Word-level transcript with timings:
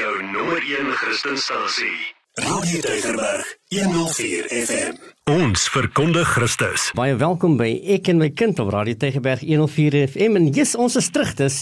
jou 0.00 0.22
nommer 0.22 0.62
1 0.64 0.92
Christenstasie. 0.96 2.19
Radio 2.34 2.80
Deugerberg 2.80 3.56
104 3.68 4.46
FM. 4.46 4.94
Ons 5.30 5.64
verkondig 5.68 6.28
Christus. 6.30 6.84
Baie 6.94 7.16
welkom 7.18 7.56
by 7.58 7.66
Ek 7.90 8.06
en 8.12 8.20
my 8.22 8.28
kind 8.30 8.60
op 8.62 8.68
Radio 8.70 8.94
Tegeberg 8.94 9.42
104 9.42 9.96
FM. 10.12 10.38
En 10.38 10.46
yes, 10.54 10.76
ons 10.78 10.94
is 10.94 11.08
terug. 11.10 11.32
Dis 11.40 11.56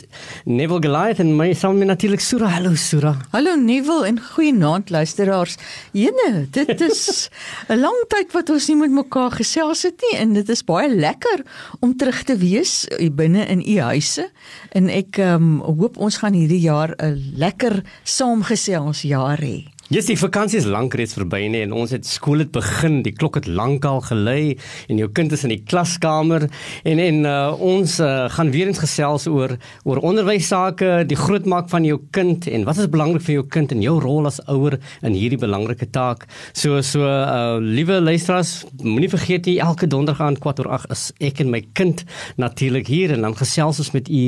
Neville 0.45 0.83
Goliath 0.85 1.23
en 1.25 1.31
my 1.39 1.55
saam 1.57 1.81
met 1.81 1.89
natuurlik 1.89 2.21
Sura. 2.21 2.51
Hallo 2.53 2.75
Sura. 2.77 3.15
Hallo 3.33 3.55
Neville 3.57 4.11
en 4.11 4.21
goeienaand 4.21 4.93
luisteraars. 4.93 5.57
Jene, 5.97 6.45
dit 6.53 6.85
is 6.85 7.31
'n 7.73 7.81
lang 7.81 8.05
tyd 8.13 8.37
wat 8.37 8.53
ons 8.53 8.69
nie 8.69 8.77
met 8.77 8.93
mekaar 8.93 9.33
gesels 9.41 9.87
het 9.89 9.97
nie 10.05 10.21
en 10.21 10.37
dit 10.37 10.49
is 10.49 10.65
baie 10.65 10.93
lekker 10.93 11.47
om 11.81 11.97
terug 11.97 12.23
te 12.29 12.37
wees 12.37 12.85
binne 13.17 13.49
in 13.49 13.65
u 13.65 13.81
huise. 13.89 14.29
En 14.77 14.93
ek 14.93 15.17
um, 15.17 15.65
hoop 15.65 15.97
ons 15.97 16.21
gaan 16.21 16.37
hierdie 16.37 16.61
jaar 16.61 16.93
'n 17.01 17.17
lekker 17.41 17.81
saamgesels 18.05 19.09
jaar 19.09 19.41
hê. 19.41 19.65
Yes, 19.89 20.05
die 20.05 20.19
vakansie 20.21 20.59
is 20.61 20.67
lank 20.69 20.93
reeds 21.01 21.15
verby 21.17 21.47
nie 21.49 21.63
en 21.65 21.71
ons 21.73 21.95
het 21.95 22.05
skool 22.05 22.43
het 22.43 22.51
begin. 22.53 22.99
Die 23.07 23.15
klok 23.17 23.39
het 23.39 23.47
lankal 23.49 24.03
gelei 24.05 24.59
en 24.93 24.99
jou 25.01 25.07
kind 25.17 25.33
is 25.33 25.47
in 25.47 25.55
die 25.55 25.63
klaskamer 25.65 26.43
en 26.85 26.99
en 27.01 27.23
uh, 27.25 27.55
ons 27.57 27.95
uh, 28.05 28.27
gaan 28.35 28.51
weer 28.53 28.69
eens 28.69 28.83
gesels 28.83 29.25
oor 29.33 29.55
oor 29.89 30.01
onderwys 30.05 30.51
sake, 30.53 31.07
die 31.09 31.17
grootmaak 31.17 31.71
van 31.73 31.87
jou 31.89 31.97
kind 32.13 32.45
en 32.53 32.67
wat 32.69 32.83
is 32.83 32.91
belangrik 32.93 33.25
vir 33.25 33.39
jou 33.39 33.45
kind 33.57 33.73
en 33.73 33.81
jou 33.87 33.95
rol 34.05 34.29
as 34.29 34.43
ouer 34.53 34.77
in 35.01 35.17
hierdie 35.17 35.41
belangrike 35.41 35.89
taak. 35.97 36.29
So 36.53 36.83
so 36.85 37.09
uh, 37.09 37.57
liewe 37.57 37.97
luisteraars, 38.05 38.67
moenie 38.85 39.09
vergeet 39.09 39.49
nie 39.49 39.57
elke 39.65 39.89
donderdag 39.89 40.21
aan 40.27 40.37
kwart 40.37 40.61
oor 40.61 40.69
8 40.83 40.93
is 40.99 41.07
ek 41.31 41.41
en 41.47 41.55
my 41.57 41.63
kind 41.81 42.05
natuurlik 42.37 42.93
hier 42.93 43.17
en 43.17 43.25
dan 43.25 43.39
gesels 43.41 43.81
ons 43.81 43.95
met 43.97 44.13
u 44.13 44.21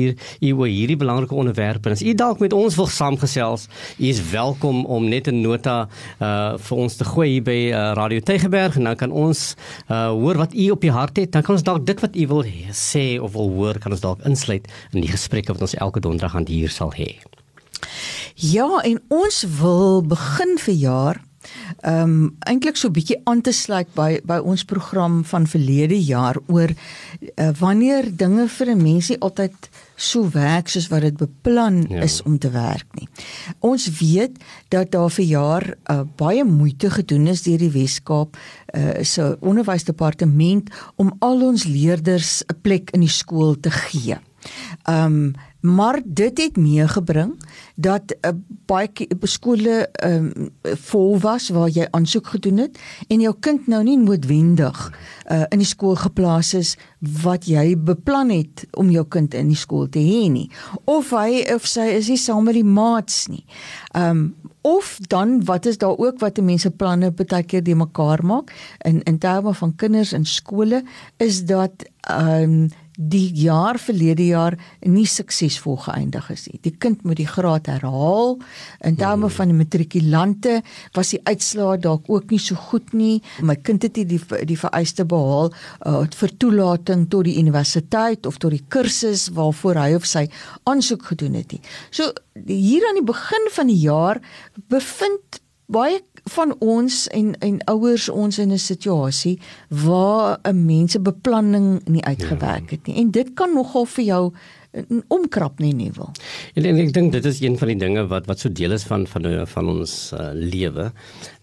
oor 0.57 0.73
hierdie 0.73 0.97
belangrike 1.05 1.37
onderwerpe. 1.37 1.93
As 1.93 2.01
u 2.01 2.17
dalk 2.17 2.41
met 2.41 2.57
ons 2.57 2.81
wil 2.81 2.89
saamgesels, 2.89 3.69
u 4.01 4.09
is 4.09 4.25
welkom 4.33 4.87
om 4.89 5.05
net 5.05 5.29
'n 5.29 5.50
nota 5.51 5.75
uh 6.19 6.57
vir 6.61 6.83
ons 6.83 6.97
te 6.97 7.07
gooi 7.07 7.27
hier 7.35 7.45
by 7.45 7.59
uh, 7.71 7.83
Radio 7.99 8.23
Tygerberg 8.25 8.77
en 8.79 8.89
dan 8.89 8.97
kan 8.99 9.11
ons 9.11 9.43
uh 9.89 10.09
hoor 10.15 10.39
wat 10.41 10.55
u 10.55 10.69
op 10.75 10.81
die 10.81 10.93
hart 10.93 11.17
het. 11.21 11.31
Dan 11.35 11.45
kan 11.45 11.57
ons 11.57 11.67
dalk 11.67 11.85
dit 11.85 11.99
wat 12.01 12.15
u 12.15 12.27
wil 12.31 12.43
sê 12.71 13.19
of 13.21 13.35
wil 13.35 13.51
hoor 13.57 13.79
kan 13.79 13.91
ons 13.95 14.03
dalk 14.03 14.23
insluit 14.27 14.67
in 14.93 15.01
die 15.03 15.11
gesprekke 15.11 15.53
wat 15.53 15.67
ons 15.67 15.77
elke 15.77 16.03
donderdag 16.03 16.35
aan 16.35 16.47
hier 16.49 16.71
sal 16.71 16.93
hê. 16.95 17.17
Ja, 18.35 18.81
en 18.81 19.01
ons 19.09 19.43
wil 19.59 20.01
begin 20.07 20.57
vir 20.65 20.73
jaar 20.73 21.21
ehm 21.81 22.03
um, 22.03 22.35
eintlik 22.39 22.77
so 22.77 22.87
'n 22.87 22.93
bietjie 22.93 23.21
aan 23.23 23.41
te 23.41 23.51
sluit 23.51 23.87
by 23.95 24.19
by 24.23 24.37
ons 24.37 24.63
program 24.63 25.23
van 25.25 25.47
verlede 25.47 25.97
jaar 25.97 26.37
oor 26.47 26.69
uh, 26.69 27.49
wanneer 27.59 28.15
dinge 28.15 28.47
vir 28.47 28.67
'n 28.71 28.83
mensie 28.83 29.17
altyd 29.19 29.69
so 29.95 30.29
werk 30.33 30.67
soos 30.67 30.87
wat 30.89 31.01
dit 31.01 31.17
beplan 31.17 31.85
ja. 31.89 32.01
is 32.01 32.21
om 32.25 32.37
te 32.37 32.49
werk 32.49 32.87
nie. 32.97 33.07
Ons 33.59 33.89
weet 33.99 34.37
dat 34.69 34.91
daar 34.91 35.09
vir 35.09 35.25
jaar 35.25 35.75
uh, 35.91 36.01
baie 36.15 36.43
moeite 36.43 36.89
gedoen 36.89 37.27
is 37.27 37.43
deur 37.45 37.61
die 37.61 37.71
Wes-Kaap 37.71 38.37
uh, 38.37 39.03
se 39.03 39.37
onderwysdepartement 39.39 40.69
om 40.95 41.13
al 41.19 41.41
ons 41.41 41.63
leerders 41.69 42.43
'n 42.47 42.57
plek 42.61 42.91
in 42.91 43.05
die 43.05 43.15
skool 43.21 43.59
te 43.59 43.71
gee. 43.71 44.17
Ehm 44.83 45.05
um, 45.05 45.33
maar 45.61 46.01
dit 46.05 46.37
het 46.37 46.57
meegebring 46.57 47.35
dat 47.75 48.15
uh, 48.21 48.31
baie 48.65 48.89
skole 49.21 49.87
ehm 49.91 50.31
um, 50.35 50.49
vol 50.61 51.19
was 51.19 51.49
waar 51.49 51.69
jy 51.69 51.87
aansoek 51.91 52.27
gedoen 52.27 52.57
het 52.57 52.79
en 53.07 53.21
jou 53.21 53.33
kind 53.39 53.67
nou 53.67 53.83
nie 53.83 53.97
noodwendig 53.97 54.79
uh, 55.31 55.43
in 55.49 55.61
die 55.61 55.67
skool 55.67 55.95
geplaas 55.95 56.53
is 56.53 56.75
wat 57.23 57.45
jy 57.45 57.77
beplan 57.77 58.29
het 58.29 58.65
om 58.77 58.89
jou 58.89 59.05
kind 59.05 59.33
in 59.33 59.47
die 59.47 59.59
skool 59.59 59.89
te 59.89 59.99
hê 59.99 60.29
nie 60.29 60.49
of 60.85 61.11
hy 61.11 61.45
of 61.53 61.67
sy 61.67 61.91
is 61.97 62.09
nie 62.09 62.19
saam 62.21 62.45
met 62.45 62.57
die 62.57 62.67
maats 62.67 63.27
nie. 63.27 63.45
Ehm 63.93 64.09
um, 64.09 64.29
of 64.61 64.97
dan 65.07 65.45
wat 65.45 65.65
is 65.65 65.77
daar 65.77 65.97
ook 65.97 66.19
wat 66.19 66.37
mense 66.37 66.69
planne 66.71 67.11
baie 67.11 67.43
keer 67.43 67.63
die 67.63 67.75
mekaar 67.75 68.21
maak 68.25 68.51
in 68.85 69.01
in 69.03 69.17
terme 69.17 69.53
van 69.53 69.75
kinders 69.75 70.13
in 70.13 70.25
skole 70.25 70.83
is 71.17 71.45
dat 71.45 71.89
ehm 72.01 72.43
um, 72.43 72.69
die 73.09 73.31
jaar 73.41 73.79
verlede 73.81 74.25
jaar 74.27 74.55
nie 74.85 75.07
suksesvol 75.09 75.77
geëindig 75.85 76.27
is 76.33 76.45
nie. 76.49 76.59
Die 76.61 76.73
kind 76.77 77.03
moet 77.07 77.17
die 77.17 77.27
graad 77.29 77.69
herhaal. 77.71 78.37
In 78.85 78.97
terme 78.99 79.27
hmm. 79.27 79.35
van 79.37 79.51
die 79.51 79.57
matrikulante 79.57 80.57
was 80.97 81.13
die 81.15 81.21
uitslae 81.25 81.79
dalk 81.81 82.09
ook 82.11 82.31
nie 82.31 82.41
so 82.41 82.59
goed 82.69 82.93
nie. 82.93 83.21
My 83.41 83.57
kind 83.57 83.87
het 83.87 83.97
nie 83.97 84.05
die 84.13 84.21
die 84.47 84.59
vereiste 84.59 85.05
behaal 85.09 85.51
uh, 85.51 86.03
vir 86.21 86.35
toelating 86.37 87.07
tot 87.09 87.25
die 87.29 87.37
universiteit 87.41 88.27
of 88.29 88.37
tot 88.41 88.53
die 88.53 88.63
kursus 88.69 89.29
waarvoor 89.35 89.81
hy 89.81 89.93
of 89.97 90.05
sy 90.09 90.27
aansoek 90.69 91.11
gedoen 91.13 91.39
het 91.39 91.55
nie. 91.55 91.61
So 91.89 92.11
hier 92.45 92.85
aan 92.89 93.01
die 93.01 93.07
begin 93.07 93.49
van 93.55 93.71
die 93.71 93.81
jaar 93.81 94.21
bevind 94.71 95.41
baie 95.71 95.99
van 96.35 96.55
ons 96.59 97.07
en 97.17 97.33
en 97.39 97.59
ouers 97.73 98.09
ons 98.09 98.39
in 98.39 98.51
'n 98.51 98.57
situasie 98.57 99.39
waar 99.67 100.39
'n 100.43 100.65
mense 100.65 100.99
beplanning 100.99 101.81
nie 101.85 102.03
uitgewerk 102.03 102.71
het 102.71 102.87
nie 102.87 102.97
en 102.97 103.11
dit 103.11 103.33
kan 103.33 103.53
nogal 103.53 103.85
vir 103.85 104.03
jou 104.03 104.33
omkrap 105.11 105.59
nie 105.59 105.73
nie 105.75 105.89
wil. 105.97 106.11
En, 106.55 106.65
en 106.65 106.77
ek 106.79 106.93
dink 106.95 107.11
dit 107.11 107.25
is 107.27 107.41
een 107.43 107.57
van 107.59 107.67
die 107.73 107.77
dinge 107.81 108.05
wat 108.11 108.27
wat 108.29 108.39
so 108.39 108.51
deel 108.51 108.71
is 108.71 108.85
van 108.87 109.03
van 109.07 109.27
van 109.53 109.69
ons 109.73 109.95
uh, 110.15 110.29
lewe 110.33 110.91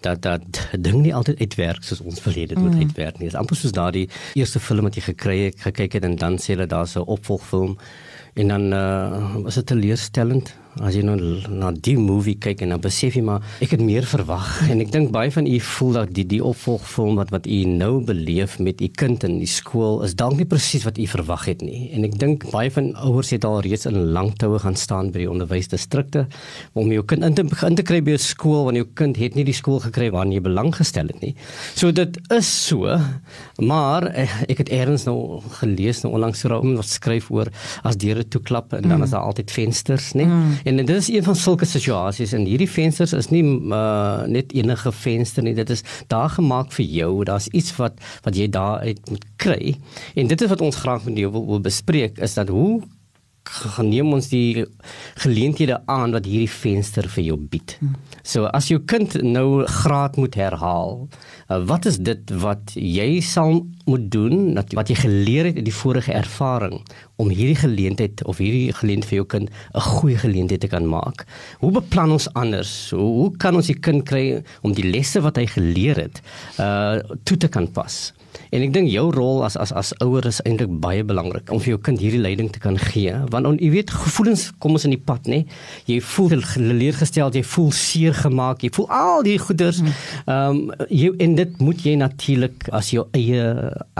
dat 0.00 0.22
dat 0.24 0.60
ding 0.72 1.02
nie 1.02 1.14
altyd 1.14 1.40
uitwerk 1.40 1.84
soos 1.84 2.00
ons 2.00 2.22
verlede 2.24 2.54
dit 2.54 2.62
moet 2.62 2.74
mm. 2.74 2.86
uitwerk 2.88 3.18
nie. 3.18 3.28
Dit 3.28 3.34
is 3.34 3.40
amper 3.40 3.56
soos 3.56 3.76
daardie 3.76 4.08
eerste 4.34 4.60
film 4.60 4.88
wat 4.88 4.96
jy 4.96 5.04
gekry 5.10 5.38
het, 5.48 5.60
gekyk 5.60 5.98
het 5.98 6.08
en 6.08 6.16
dan 6.16 6.38
sê 6.40 6.56
hulle 6.56 6.66
daar's 6.66 6.96
'n 6.96 7.04
opvolgfilm 7.04 7.76
en 8.34 8.48
dan 8.48 8.72
uh, 8.72 9.36
was 9.44 9.60
dit 9.60 9.66
teleurstellend 9.66 10.54
as 10.78 10.94
jy 10.94 11.02
nou 11.02 11.16
na 11.50 11.70
die 11.72 11.96
movie 11.98 12.36
kyk 12.38 12.62
en 12.62 12.74
dan 12.74 12.82
besef 12.82 13.16
jy 13.18 13.22
maar 13.26 13.44
ek 13.64 13.72
het 13.74 13.82
meer 13.82 14.06
verwag 14.06 14.46
en 14.70 14.82
ek 14.84 14.92
dink 14.94 15.10
baie 15.14 15.30
van 15.34 15.48
u 15.48 15.56
voel 15.70 15.96
dat 15.96 16.12
die 16.14 16.26
die 16.28 16.40
opvolgfilm 16.44 17.18
wat 17.18 17.32
wat 17.34 17.48
u 17.50 17.58
nou 17.70 17.98
beleef 18.04 18.58
met 18.62 18.82
u 18.84 18.88
kind 19.02 19.24
in 19.26 19.38
die 19.40 19.50
skool 19.50 20.02
is 20.06 20.14
dalk 20.18 20.38
nie 20.38 20.46
presies 20.48 20.86
wat 20.86 21.00
u 21.00 21.06
verwag 21.10 21.48
het 21.50 21.64
nie 21.66 21.88
en 21.96 22.06
ek 22.06 22.18
dink 22.20 22.46
baie 22.52 22.70
van 22.74 22.92
ouers 23.08 23.32
het 23.34 23.46
al 23.48 23.60
reeds 23.66 23.88
in 23.90 23.98
lang 24.14 24.30
toue 24.38 24.60
gaan 24.62 24.78
staan 24.78 25.10
by 25.14 25.24
die 25.24 25.30
onderwysdistrikte 25.30 26.26
om 26.78 26.92
jou 26.94 27.04
kind 27.08 27.26
in 27.26 27.38
te 27.38 27.46
begin 27.48 27.78
te 27.78 27.86
kry 27.86 28.00
by 28.04 28.14
'n 28.14 28.22
skool 28.22 28.68
wanneer 28.68 28.86
jou 28.86 28.92
kind 29.02 29.16
het 29.18 29.34
nie 29.34 29.44
die 29.44 29.56
skool 29.56 29.80
gekry 29.82 30.10
waarna 30.14 30.38
jy 30.38 30.44
belang 30.46 30.70
gestel 30.74 31.10
het 31.10 31.20
nie 31.22 31.34
so 31.74 31.90
dit 31.90 32.18
is 32.30 32.46
so 32.46 32.98
maar 33.58 34.06
eh, 34.14 34.30
ek 34.48 34.58
het 34.64 34.70
eers 34.70 35.06
nou 35.08 35.40
gelees 35.60 36.04
nou 36.04 36.14
onlangs 36.14 36.44
oor 36.44 36.60
wat 36.62 36.86
skryf 36.86 37.30
oor 37.30 37.50
as 37.82 37.96
deure 37.96 38.24
toe 38.24 38.40
klap 38.42 38.72
en 38.72 38.82
dan 38.82 38.98
mm. 38.98 39.04
is 39.04 39.10
daar 39.10 39.26
altyd 39.26 39.50
vensters 39.50 40.12
nê 40.14 40.24
mm. 40.24 40.67
En 40.68 40.76
dit 40.76 40.90
is 40.90 41.08
een 41.08 41.24
van 41.24 41.36
sulke 41.36 41.64
situasies 41.64 42.34
en 42.36 42.44
hierdie 42.44 42.68
vensters 42.68 43.14
is 43.16 43.30
nie 43.32 43.40
uh, 43.42 44.26
net 44.28 44.52
enige 44.52 44.92
venster 44.92 45.46
nie. 45.46 45.54
Dit 45.56 45.70
is 45.72 45.82
daar 46.12 46.28
gemaak 46.34 46.74
vir 46.76 46.84
jou. 46.84 47.12
Daar's 47.24 47.48
iets 47.56 47.72
wat 47.80 47.96
wat 48.26 48.36
jy 48.36 48.50
daar 48.52 48.84
uit 48.84 49.00
moet 49.08 49.24
kry. 49.40 49.78
En 50.14 50.28
dit 50.28 50.44
is 50.44 50.52
wat 50.52 50.64
ons 50.64 50.76
graag 50.84 51.08
met 51.08 51.16
jou 51.16 51.32
wil, 51.32 51.46
wil 51.54 51.64
bespreek 51.64 52.20
is 52.20 52.36
dat 52.36 52.52
hoe 52.52 52.82
geneem 53.48 54.12
ons 54.12 54.28
die 54.28 54.66
geleenthede 55.22 55.80
aan 55.86 56.12
wat 56.16 56.26
hierdie 56.28 56.50
venster 56.50 57.08
vir 57.08 57.24
jou 57.30 57.38
bied. 57.50 57.76
So 58.22 58.48
as 58.54 58.68
jou 58.68 58.80
kind 58.80 59.16
nou 59.24 59.64
graad 59.66 60.18
moet 60.20 60.36
herhaal, 60.38 61.08
uh, 61.48 61.60
wat 61.68 61.88
is 61.88 61.98
dit 61.98 62.32
wat 62.42 62.74
jy 62.74 63.20
sal 63.24 63.62
moet 63.88 64.10
doen 64.12 64.54
wat 64.76 64.90
jy 64.90 64.98
geleer 65.00 65.48
het 65.48 65.56
uit 65.56 65.64
die 65.64 65.74
vorige 65.74 66.12
ervaring 66.12 66.76
om 67.16 67.30
hierdie 67.32 67.56
geleentheid 67.58 68.20
of 68.28 68.40
hierdie 68.42 68.72
geleentheid 68.76 69.08
vir 69.08 69.18
jou 69.22 69.26
kind 69.26 69.50
'n 69.74 69.80
goeie 69.80 70.18
geleentheid 70.18 70.60
te 70.60 70.68
kan 70.68 70.86
maak. 70.86 71.26
Hoe 71.60 71.72
beplan 71.72 72.12
ons 72.12 72.28
anders? 72.34 72.90
Hoe, 72.90 73.00
hoe 73.00 73.36
kan 73.36 73.54
ons 73.54 73.66
die 73.66 73.80
kind 73.80 74.04
kry 74.04 74.42
om 74.62 74.72
die 74.72 74.90
lesse 74.90 75.20
wat 75.20 75.36
hy 75.36 75.46
geleer 75.46 75.96
het 75.96 76.20
uh 76.58 77.00
toe 77.24 77.36
te 77.36 77.48
kan 77.48 77.66
pas? 77.72 78.12
En 78.50 78.62
ek 78.64 78.72
dink 78.72 78.88
jou 78.90 79.08
rol 79.12 79.42
as 79.44 79.56
as 79.60 79.72
as 79.76 79.92
ouer 80.04 80.26
is 80.28 80.40
eintlik 80.46 80.70
baie 80.82 81.04
belangrik 81.04 81.50
om 81.52 81.60
vir 81.60 81.74
jou 81.74 81.80
kind 81.88 82.00
hierdie 82.00 82.20
leiding 82.22 82.50
te 82.52 82.60
kan 82.62 82.78
gee, 82.80 83.12
want 83.32 83.48
on, 83.48 83.58
jy 83.60 83.70
weet 83.74 83.92
gevoelens 83.92 84.48
kom 84.62 84.76
ons 84.78 84.86
in 84.88 84.94
die 84.94 85.00
pad, 85.10 85.28
nê? 85.30 85.42
Jy 85.88 85.98
voel 86.14 86.44
geleergestel, 86.52 87.32
jy 87.34 87.42
voel 87.52 87.70
seer 87.76 88.16
gemaak, 88.16 88.62
jy 88.64 88.70
voel 88.76 88.88
al 88.94 89.24
die 89.26 89.36
goeders. 89.42 89.82
Hmm. 89.82 89.96
Ehm 90.26 90.62
um, 90.62 90.86
jy 90.88 91.10
en 91.24 91.34
dit 91.38 91.58
moet 91.64 91.84
jy 91.84 91.94
natuurlik 92.00 92.68
as 92.74 92.90
jou 92.94 93.04
eie 93.16 93.44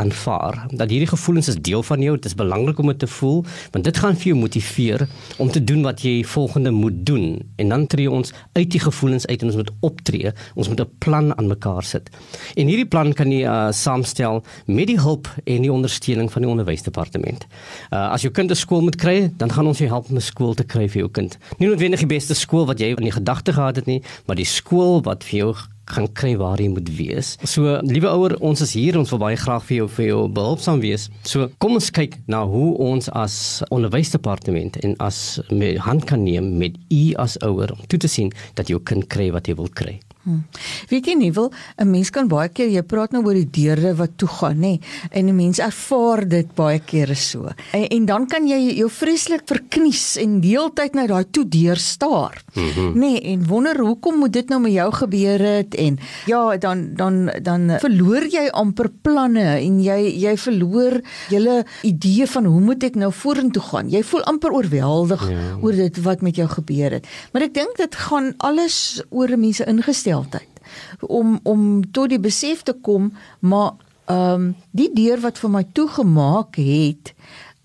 aanvaar. 0.00 0.61
Dat 0.73 0.93
hierdie 0.93 1.11
gevoelens 1.11 1.50
is 1.52 1.58
deel 1.69 1.82
van 1.87 2.02
jou, 2.05 2.14
dit 2.17 2.29
is 2.31 2.37
belangrik 2.38 2.79
om 2.81 2.93
dit 2.93 3.00
te 3.05 3.11
voel, 3.19 3.43
want 3.75 3.85
dit 3.85 4.00
gaan 4.02 4.17
vir 4.17 4.32
jou 4.32 4.38
motiveer 4.38 5.06
om 5.43 5.50
te 5.52 5.62
doen 5.64 5.82
wat 5.87 6.05
jy 6.06 6.23
volgende 6.25 6.73
moet 6.75 7.05
doen. 7.06 7.26
En 7.61 7.75
dan 7.75 7.87
tree 7.87 8.11
ons 8.11 8.32
uit 8.55 8.70
die 8.70 8.82
gevoelens 8.82 9.26
uit 9.26 9.43
en 9.43 9.52
ons 9.52 9.61
moet 9.61 9.73
optree. 9.91 10.32
Ons 10.55 10.69
moet 10.69 10.81
'n 10.81 10.91
plan 10.99 11.37
aan 11.37 11.49
mekaar 11.49 11.82
sit. 11.82 12.11
En 12.56 12.67
hierdie 12.67 12.88
plan 12.88 13.12
kan 13.12 13.31
jy 13.32 13.44
uh, 13.44 13.69
saamstel 13.70 14.18
met 14.67 14.87
die 14.87 14.99
hulp 15.00 15.29
en 15.44 15.62
die 15.62 15.73
ondersteuning 15.73 16.32
van 16.32 16.43
die 16.43 16.50
onderwysdepartement. 16.50 17.47
Uh 17.91 18.09
as 18.09 18.23
jou 18.23 18.32
kind 18.32 18.50
'n 18.50 18.55
skool 18.55 18.81
moet 18.81 18.97
kry, 18.97 19.31
dan 19.37 19.50
gaan 19.53 19.67
ons 19.67 19.79
jou 19.79 19.88
help 19.88 20.11
om 20.11 20.17
'n 20.17 20.20
skool 20.20 20.55
te 20.55 20.65
kry 20.65 20.88
vir 20.88 20.99
jou 20.99 21.11
kind. 21.11 21.38
Nie 21.59 21.69
noodwendig 21.69 22.00
die 22.00 22.15
beste 22.19 22.35
skool 22.35 22.67
wat 22.67 22.81
jy 22.81 22.88
in 22.88 23.09
die 23.09 23.19
gedagte 23.20 23.53
gehad 23.53 23.76
het 23.76 23.87
nie, 23.87 24.03
maar 24.26 24.37
die 24.37 24.44
skool 24.44 25.03
wat 25.03 25.25
vir 25.25 25.38
jou 25.38 25.55
gaan 25.88 26.09
kry 26.12 26.35
waar 26.37 26.61
jy 26.61 26.69
moet 26.73 26.88
wees. 26.97 27.37
So 27.43 27.79
liewe 27.87 28.11
ouer, 28.12 28.37
ons 28.44 28.61
is 28.65 28.75
hier, 28.76 28.99
ons 28.99 29.11
wil 29.15 29.23
baie 29.23 29.38
graag 29.41 29.65
vir 29.69 29.76
jou 29.76 29.88
vir 29.97 30.06
jou 30.06 30.21
behulpsaam 30.29 30.82
wees. 30.85 31.09
So 31.29 31.49
kom 31.62 31.79
ons 31.79 31.91
kyk 31.94 32.19
na 32.26 32.44
hoe 32.49 32.75
ons 32.91 33.11
as 33.17 33.62
onderwysdepartement 33.75 34.81
en 34.85 34.97
as 35.05 35.41
hand 35.87 36.05
kan 36.09 36.25
neem 36.25 36.56
met 36.59 36.76
u 36.93 37.14
as 37.17 37.38
ouer 37.47 37.73
om 37.73 37.87
toe 37.88 37.99
te 37.99 38.09
sien 38.11 38.32
dat 38.55 38.69
jou 38.69 38.81
kind 38.81 39.09
kry 39.09 39.31
wat 39.32 39.49
hy 39.49 39.56
wil 39.59 39.73
kry. 39.73 39.99
Hmm. 40.28 40.44
Weet 40.90 41.06
jy 41.08 41.14
nie 41.16 41.30
wil 41.32 41.48
'n 41.80 41.88
mens 41.90 42.10
kan 42.10 42.28
baie 42.28 42.48
keer 42.52 42.69
jy 42.69 42.82
praat 42.82 43.12
nou 43.12 43.22
oor 43.25 43.34
die 43.34 43.48
deure 43.48 43.94
wat 43.96 44.19
toe 44.20 44.28
gaan 44.28 44.60
nê 44.60 44.78
en 45.10 45.26
'n 45.26 45.36
mens 45.36 45.58
ervaar 45.58 46.28
dit 46.28 46.54
baie 46.54 46.78
kere 46.78 47.14
so. 47.14 47.48
En, 47.72 47.88
en 47.88 48.04
dan 48.06 48.26
kan 48.26 48.46
jy 48.46 48.76
jou 48.76 48.90
vreeslik 48.90 49.46
verknies 49.46 50.16
en 50.16 50.40
deeltyd 50.40 50.94
na 50.94 51.06
daai 51.06 51.25
toe 51.30 51.48
deur 51.48 51.76
staar. 51.76 52.42
Mm 52.54 52.69
-hmm. 52.69 52.92
Nê 53.00 53.20
en 53.32 53.46
wonder 53.46 53.80
hoekom 53.80 54.19
moet 54.19 54.32
dit 54.32 54.48
nou 54.48 54.60
met 54.60 54.72
jou 54.72 54.92
gebeur 54.92 55.40
het 55.40 55.75
en 55.75 55.98
ja 56.26 56.56
dan 56.56 56.94
dan 56.94 57.30
dan 57.42 57.78
verloor 57.80 58.25
jy 58.28 58.48
amper 58.52 58.90
planne 59.02 59.60
en 59.60 59.80
jy 59.80 60.12
jy 60.20 60.36
verloor 60.36 61.00
julle 61.28 61.64
idee 61.82 62.26
van 62.26 62.44
hoe 62.44 62.60
moet 62.60 62.82
ek 62.82 62.94
nou 62.94 63.12
vorentoe 63.12 63.62
gaan. 63.62 63.88
Jy 63.88 64.02
voel 64.02 64.25
amper 64.25 64.52
oorweldig 64.52 65.28
ja. 65.30 65.56
oor 65.60 65.72
dit 65.72 66.02
wat 66.02 66.20
met 66.20 66.36
jou 66.36 66.48
gebeur 66.48 66.90
het. 66.90 67.06
Maar 67.32 67.42
ek 67.42 67.54
dink 67.54 67.76
dit 67.76 67.94
gaan 67.94 68.34
alles 68.36 69.02
oor 69.10 69.38
mense 69.38 69.64
ingestel 69.64 70.18
heeltyd. 70.19 70.62
Om 71.00 71.38
om 71.43 71.91
tot 71.91 72.12
die 72.12 72.20
besef 72.20 72.62
te 72.62 72.75
kom 72.75 73.12
maar 73.41 73.76
ehm 74.09 74.35
um, 74.35 74.56
die 74.73 74.88
deur 74.94 75.20
wat 75.20 75.38
vir 75.38 75.50
my 75.53 75.65
toegemaak 75.76 76.56
het 76.56 77.12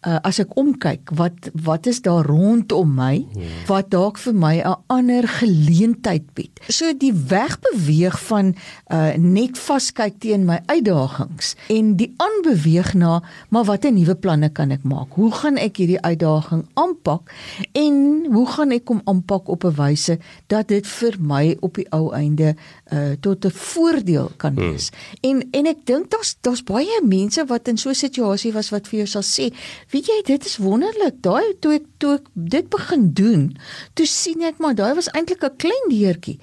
uh, 0.07 0.19
as 0.23 0.39
ek 0.43 0.53
omkyk 0.59 1.13
wat 1.17 1.49
wat 1.65 1.87
is 1.89 2.01
daar 2.05 2.25
rondom 2.25 2.93
my 2.95 3.25
ja. 3.35 3.49
wat 3.67 3.91
dalk 3.93 4.17
vir 4.17 4.35
my 4.35 4.55
'n 4.61 4.75
ander 4.87 5.27
geleentheid 5.27 6.33
bied. 6.33 6.59
So 6.67 6.93
die 6.97 7.13
wegbeweeg 7.13 8.19
van 8.27 8.55
uh, 8.87 9.15
net 9.17 9.57
vaskyk 9.57 10.19
teen 10.19 10.45
my 10.45 10.59
uitdagings 10.65 11.55
en 11.69 11.95
die 11.95 12.13
aanbeweeg 12.17 12.93
na 12.93 13.21
maar 13.49 13.65
watter 13.65 13.91
nuwe 13.91 14.15
planne 14.15 14.49
kan 14.49 14.71
ek 14.71 14.83
maak? 14.83 15.13
Hoe 15.15 15.31
gaan 15.31 15.57
ek 15.57 15.77
hierdie 15.77 16.01
uitdaging 16.01 16.65
aanpak 16.73 17.31
en 17.71 18.25
hoe 18.31 18.47
gaan 18.47 18.71
ek 18.71 18.87
hom 18.87 19.01
aanpak 19.05 19.47
op 19.47 19.63
'n 19.63 19.75
wyse 19.75 20.19
dat 20.47 20.67
dit 20.67 20.87
vir 20.87 21.15
my 21.19 21.57
op 21.59 21.75
die 21.75 21.87
ou 21.91 22.13
einde 22.13 22.55
uh, 22.93 23.11
tot 23.19 23.45
'n 23.45 23.51
voordeel 23.51 24.31
kan 24.37 24.53
hmm. 24.55 24.69
wees. 24.69 24.89
Hmm. 25.21 25.29
En 25.29 25.47
en 25.51 25.65
ek 25.65 25.85
dink 25.85 26.11
daar's 26.11 26.35
daar's 26.41 26.63
baie 26.63 27.01
mense 27.03 27.45
wat 27.45 27.67
in 27.67 27.77
so 27.77 27.89
'n 27.89 27.95
situasie 27.95 28.53
was 28.53 28.69
wat 28.69 28.87
vir 28.87 28.97
jou 28.97 29.07
sal 29.07 29.23
sê, 29.23 29.53
weet 29.93 30.09
jy, 30.09 30.17
dit 30.25 30.45
is 30.45 30.57
wonderlik. 30.61 31.19
Daai 31.25 31.53
toe 31.61 31.75
ek 31.77 31.85
toe 32.01 32.15
ek 32.17 32.27
dit 32.33 32.69
begin 32.73 33.05
doen, 33.15 33.43
toe 33.97 34.07
sien 34.09 34.41
ek 34.47 34.59
maar 34.63 34.75
daai 34.77 34.93
was 34.97 35.09
eintlik 35.13 35.45
'n 35.45 35.57
klein 35.61 35.85
deurtjie. 35.89 36.39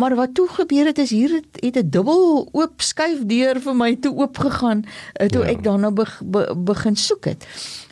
Maar 0.00 0.16
wat 0.16 0.34
toe 0.34 0.48
gebeur 0.48 0.86
het 0.86 0.98
is 0.98 1.10
hier 1.10 1.32
het, 1.38 1.60
het 1.60 1.76
'n 1.76 1.90
dubbel 1.90 2.48
oop 2.52 2.80
skuif 2.80 3.26
deur 3.26 3.60
vir 3.60 3.76
my 3.76 3.96
toe 3.96 4.14
oop 4.14 4.38
gegaan 4.38 4.84
uh, 5.20 5.28
toe 5.28 5.44
ja. 5.44 5.50
ek 5.50 5.62
daarna 5.62 5.90
be, 5.90 6.04
be, 6.24 6.54
begin 6.56 6.96
soek 6.96 7.24
het. 7.24 7.44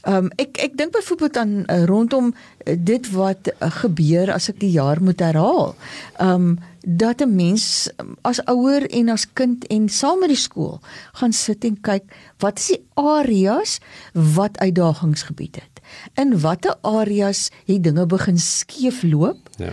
Um 0.09 0.31
ek 0.37 0.57
ek 0.59 0.77
dink 0.77 0.93
byvoorbeeld 0.93 1.37
aan 1.37 1.65
uh, 1.67 1.85
rondom 1.85 2.35
dit 2.65 3.11
wat 3.13 3.51
uh, 3.53 3.71
gebeur 3.83 4.33
as 4.33 4.49
ek 4.53 4.61
die 4.63 4.73
jaar 4.75 5.03
moet 5.03 5.21
herhaal. 5.21 5.75
Um 6.23 6.59
dat 6.85 7.25
'n 7.25 7.35
mens 7.35 7.89
as 8.29 8.45
ouer 8.45 8.85
en 8.93 9.09
as 9.09 9.25
kind 9.33 9.65
en 9.73 9.89
saam 9.89 10.21
met 10.21 10.29
die 10.29 10.37
skool 10.37 10.81
gaan 11.17 11.33
sit 11.33 11.65
en 11.65 11.81
kyk 11.81 12.05
wat 12.45 12.59
is 12.59 12.67
die 12.67 12.85
areas 12.95 13.81
wat 14.13 14.59
uitdagings 14.59 15.23
gebied 15.23 15.57
het. 15.57 15.81
In 16.21 16.41
watter 16.41 16.77
areas 16.83 17.49
het 17.65 17.85
dinge 17.85 18.07
begin 18.07 18.39
skeefloop? 18.39 19.49
Ja. 19.57 19.73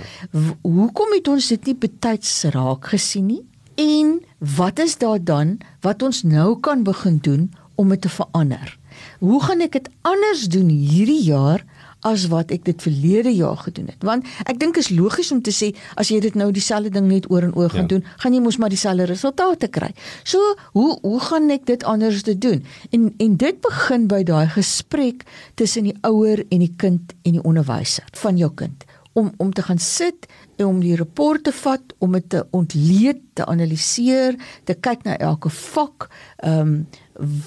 Hoekom 0.61 1.11
het 1.11 1.27
ons 1.27 1.47
dit 1.47 1.65
nie 1.65 1.75
betyds 1.75 2.43
raak 2.43 2.85
gesien 2.85 3.25
nie? 3.25 3.43
En 3.75 4.23
wat 4.39 4.79
is 4.79 4.97
daar 4.97 5.23
dan 5.23 5.59
wat 5.81 6.01
ons 6.01 6.23
nou 6.23 6.59
kan 6.59 6.83
begin 6.83 7.17
doen 7.17 7.51
om 7.75 7.89
dit 7.89 8.01
te 8.01 8.09
verander? 8.09 8.79
hoe 9.21 9.41
gaan 9.43 9.61
ek 9.65 9.77
dit 9.77 9.89
anders 10.07 10.47
doen 10.51 10.69
hierdie 10.69 11.21
jaar 11.27 11.63
as 12.07 12.27
wat 12.31 12.51
ek 12.51 12.65
dit 12.65 12.81
verlede 12.81 13.33
jaar 13.35 13.57
gedoen 13.57 13.89
het. 13.91 14.03
Want 14.05 14.27
ek 14.49 14.59
dink 14.61 14.77
is 14.81 14.89
logies 14.93 15.31
om 15.31 15.41
te 15.41 15.53
sê 15.53 15.71
as 16.01 16.11
jy 16.13 16.19
dit 16.23 16.37
nou 16.37 16.51
dieselfde 16.53 16.93
ding 16.93 17.07
net 17.09 17.29
oor 17.31 17.45
en 17.47 17.55
oor 17.55 17.69
gaan 17.69 17.87
ja. 17.87 17.93
doen 17.95 18.05
gaan 18.23 18.33
jy 18.33 18.41
mos 18.43 18.57
maar 18.61 18.73
dieselfde 18.73 19.09
resultate 19.09 19.69
kry. 19.73 19.91
So 20.23 20.39
hoe 20.77 20.97
hoe 21.01 21.19
gaan 21.19 21.49
ek 21.53 21.65
dit 21.69 21.83
anders 21.83 22.23
te 22.27 22.37
doen? 22.37 22.63
En 22.91 23.11
en 23.17 23.37
dit 23.37 23.61
begin 23.61 24.07
by 24.11 24.23
daai 24.27 24.47
gesprek 24.53 25.25
tussen 25.55 25.89
die 25.89 25.97
ouer 26.07 26.45
en 26.49 26.65
die 26.65 26.73
kind 26.77 27.13
en 27.21 27.37
die 27.37 27.43
onderwyser 27.43 28.07
van 28.23 28.37
jou 28.37 28.51
kind. 28.55 28.85
Om 29.13 29.33
om 29.37 29.53
te 29.53 29.61
gaan 29.61 29.79
sit 29.79 30.27
en 30.55 30.65
om 30.65 30.79
die 30.79 30.95
rapport 30.95 31.43
te 31.43 31.51
vat 31.51 31.93
om 31.99 32.17
dit 32.17 32.29
te 32.29 32.45
ontleed 32.55 33.21
te 33.33 33.45
analiseer 33.45 34.37
te 34.69 34.73
kyk 34.73 35.05
na 35.07 35.17
elke 35.17 35.49
vak 35.49 36.09
ehm 36.37 36.59
um, 36.59 36.75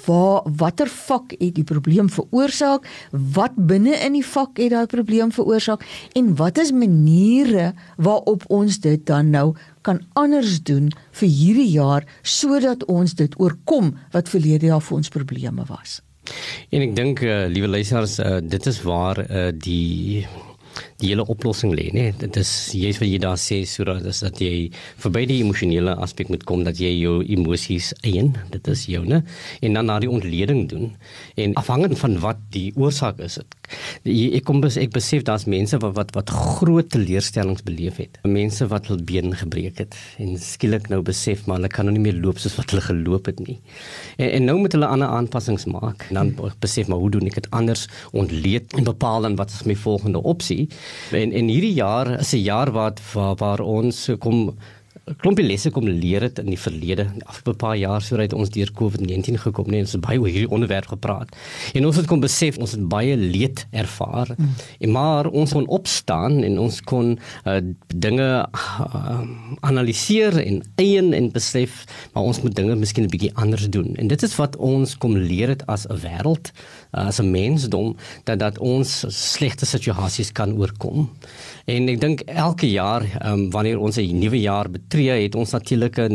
waar 0.05 0.41
watter 0.57 0.87
vak 0.87 1.35
het 1.37 1.55
die 1.55 1.63
probleem 1.67 2.09
veroorsaak? 2.09 2.87
Wat 3.11 3.55
binne 3.55 3.95
in 4.05 4.17
die 4.17 4.25
vak 4.25 4.57
het 4.61 4.71
daai 4.71 4.85
probleem 4.91 5.31
veroorsaak 5.35 5.85
en 6.13 6.33
wat 6.39 6.57
is 6.61 6.71
maniere 6.71 7.73
waarop 7.97 8.43
ons 8.47 8.79
dit 8.79 9.05
dan 9.05 9.29
nou 9.29 9.53
kan 9.85 10.01
anders 10.13 10.61
doen 10.63 10.89
vir 11.19 11.29
hierdie 11.29 11.69
jaar 11.75 12.07
sodat 12.21 12.85
ons 12.85 13.13
dit 13.13 13.39
oorkom 13.39 13.93
wat 14.11 14.29
verlede 14.29 14.71
jaar 14.71 14.81
vir 14.81 14.97
ons 14.97 15.13
probleme 15.13 15.67
was? 15.69 16.01
En 16.73 16.81
ek 16.81 16.95
dink 16.97 17.21
uh, 17.21 17.45
liewe 17.51 17.69
luisteraars, 17.69 18.17
uh, 18.19 18.39
dit 18.41 18.65
is 18.65 18.81
waar 18.81 19.21
uh, 19.21 19.51
die 19.53 20.25
die 21.01 21.09
hele 21.11 21.25
oplossing 21.27 21.73
lê, 21.75 21.89
né? 21.91 22.05
Dit 22.15 22.37
is 22.39 22.49
jy's 22.71 23.01
wat 23.01 23.09
jy 23.09 23.19
daar 23.19 23.39
sê 23.41 23.57
sodat 23.67 24.05
is 24.07 24.21
dat 24.23 24.39
jy 24.39 24.69
verby 25.03 25.25
die 25.27 25.41
emosionele 25.43 25.95
aspek 26.05 26.29
moet 26.31 26.45
kom 26.47 26.63
dat 26.63 26.79
jy 26.79 26.93
jou 26.93 27.17
emosies 27.35 27.91
eien, 28.07 28.31
dit 28.53 28.69
is 28.71 28.85
jou, 28.87 29.01
né? 29.03 29.19
En 29.59 29.75
dan 29.75 29.89
na 29.91 29.97
die 29.99 30.11
ontleding 30.11 30.63
doen. 30.71 30.93
En 31.35 31.55
afhangend 31.59 31.99
van 31.99 32.15
wat 32.23 32.39
die 32.55 32.69
oorsaak 32.79 33.19
is, 33.25 33.41
ek 34.05 34.45
kom 34.47 34.61
bes, 34.63 34.77
ek 34.79 34.93
besef 34.95 35.25
daar's 35.27 35.47
mense 35.51 35.77
wat 35.83 35.97
wat 35.97 36.15
wat 36.15 36.31
groot 36.31 36.87
teleurstellings 36.93 37.65
beleef 37.67 37.99
het. 37.99 38.19
Mense 38.23 38.67
wat 38.71 38.87
hul 38.91 39.03
been 39.03 39.35
gebreek 39.35 39.81
het 39.83 39.99
en 40.21 40.39
skielik 40.39 40.87
nou 40.91 41.01
besef 41.05 41.43
maar 41.45 41.59
hulle 41.59 41.71
kan 41.73 41.89
nou 41.89 41.95
nie 41.97 42.05
meer 42.07 42.17
loop 42.21 42.39
soos 42.39 42.55
wat 42.59 42.71
hulle 42.71 42.85
geloop 42.85 43.27
het 43.31 43.43
nie. 43.43 43.57
En, 44.15 44.29
en 44.29 44.47
nou 44.51 44.57
moet 44.63 44.77
hulle 44.77 44.87
ander 44.87 45.11
aanpassings 45.11 45.67
maak. 45.71 46.07
En 46.09 46.21
dan 46.21 46.55
besef 46.63 46.87
maar 46.87 47.03
hoe 47.03 47.11
doen 47.17 47.27
ek 47.27 47.41
dit 47.41 47.51
anders 47.51 47.87
ontleed 48.15 48.71
en 48.79 48.87
bepaal 48.87 49.27
dan 49.27 49.35
wat 49.39 49.51
is 49.51 49.65
my 49.67 49.75
volgende 49.75 50.23
opsie? 50.23 50.69
En 51.11 51.31
en 51.31 51.47
hierdie 51.47 51.73
jaar 51.73 52.19
is 52.19 52.33
'n 52.33 52.43
jaar 52.43 52.71
wat 52.71 52.99
waar, 53.13 53.35
waar 53.35 53.59
ons 53.59 54.09
kom 54.19 54.57
klompie 55.21 55.45
lesse 55.45 55.69
kom 55.69 55.85
leer 55.85 56.23
het 56.25 56.39
in 56.41 56.49
die 56.49 56.59
verlede 56.59 57.05
afgelope 57.29 57.59
paar 57.61 57.75
jaar 57.77 58.01
sodat 58.01 58.33
ons 58.33 58.49
deur 58.49 58.71
COVID-19 58.73 59.37
gekom 59.43 59.67
het 59.69 59.77
en 59.77 59.85
ons 59.85 59.99
baie 60.01 60.19
oor 60.21 60.31
hierdie 60.31 60.49
onderwerp 60.49 60.89
gepraat. 60.89 61.33
En 61.77 61.85
ons 61.85 61.99
het 61.99 62.07
kom 62.09 62.23
besef 62.23 62.57
ons 62.57 62.73
het 62.73 62.87
baie 62.89 63.13
leed 63.17 63.65
ervaar. 63.69 64.33
Mm. 64.37 64.55
En 64.79 64.93
maar 64.95 65.29
ons 65.29 65.53
kon 65.53 65.67
opstaan 65.67 66.41
en 66.47 66.57
ons 66.59 66.79
kon 66.89 67.13
uh, 67.15 67.57
dinge 67.93 68.29
uh, 68.45 69.21
analiseer 69.61 70.39
en 70.41 70.61
eien 70.81 71.13
en 71.13 71.29
besef 71.35 71.83
maar 72.13 72.25
ons 72.25 72.41
moet 72.41 72.55
dinge 72.55 72.75
miskien 72.75 73.05
'n 73.05 73.13
bietjie 73.13 73.35
anders 73.35 73.69
doen. 73.69 73.93
En 73.95 74.07
dit 74.07 74.23
is 74.23 74.35
wat 74.35 74.55
ons 74.57 74.97
kom 74.97 75.17
leer 75.17 75.53
het 75.53 75.65
as 75.67 75.85
'n 75.85 76.01
wêreld, 76.01 76.51
uh, 76.97 77.07
as 77.07 77.19
'n 77.21 77.31
mensdom 77.31 77.95
dat 78.23 78.39
dat 78.39 78.57
ons 78.57 79.05
slegte 79.09 79.65
situasies 79.65 80.31
kan 80.31 80.57
oorkom. 80.57 81.09
En 81.65 81.89
ek 81.89 82.01
dink 82.01 82.19
elke 82.21 82.67
jaar 82.69 83.05
um, 83.25 83.49
wanneer 83.49 83.79
ons 83.79 83.97
'n 83.97 84.19
nuwe 84.19 84.39
jaar 84.39 84.69
betree, 84.69 84.94
het 85.03 85.35
ons 85.35 85.51
natuurlike 85.51 86.07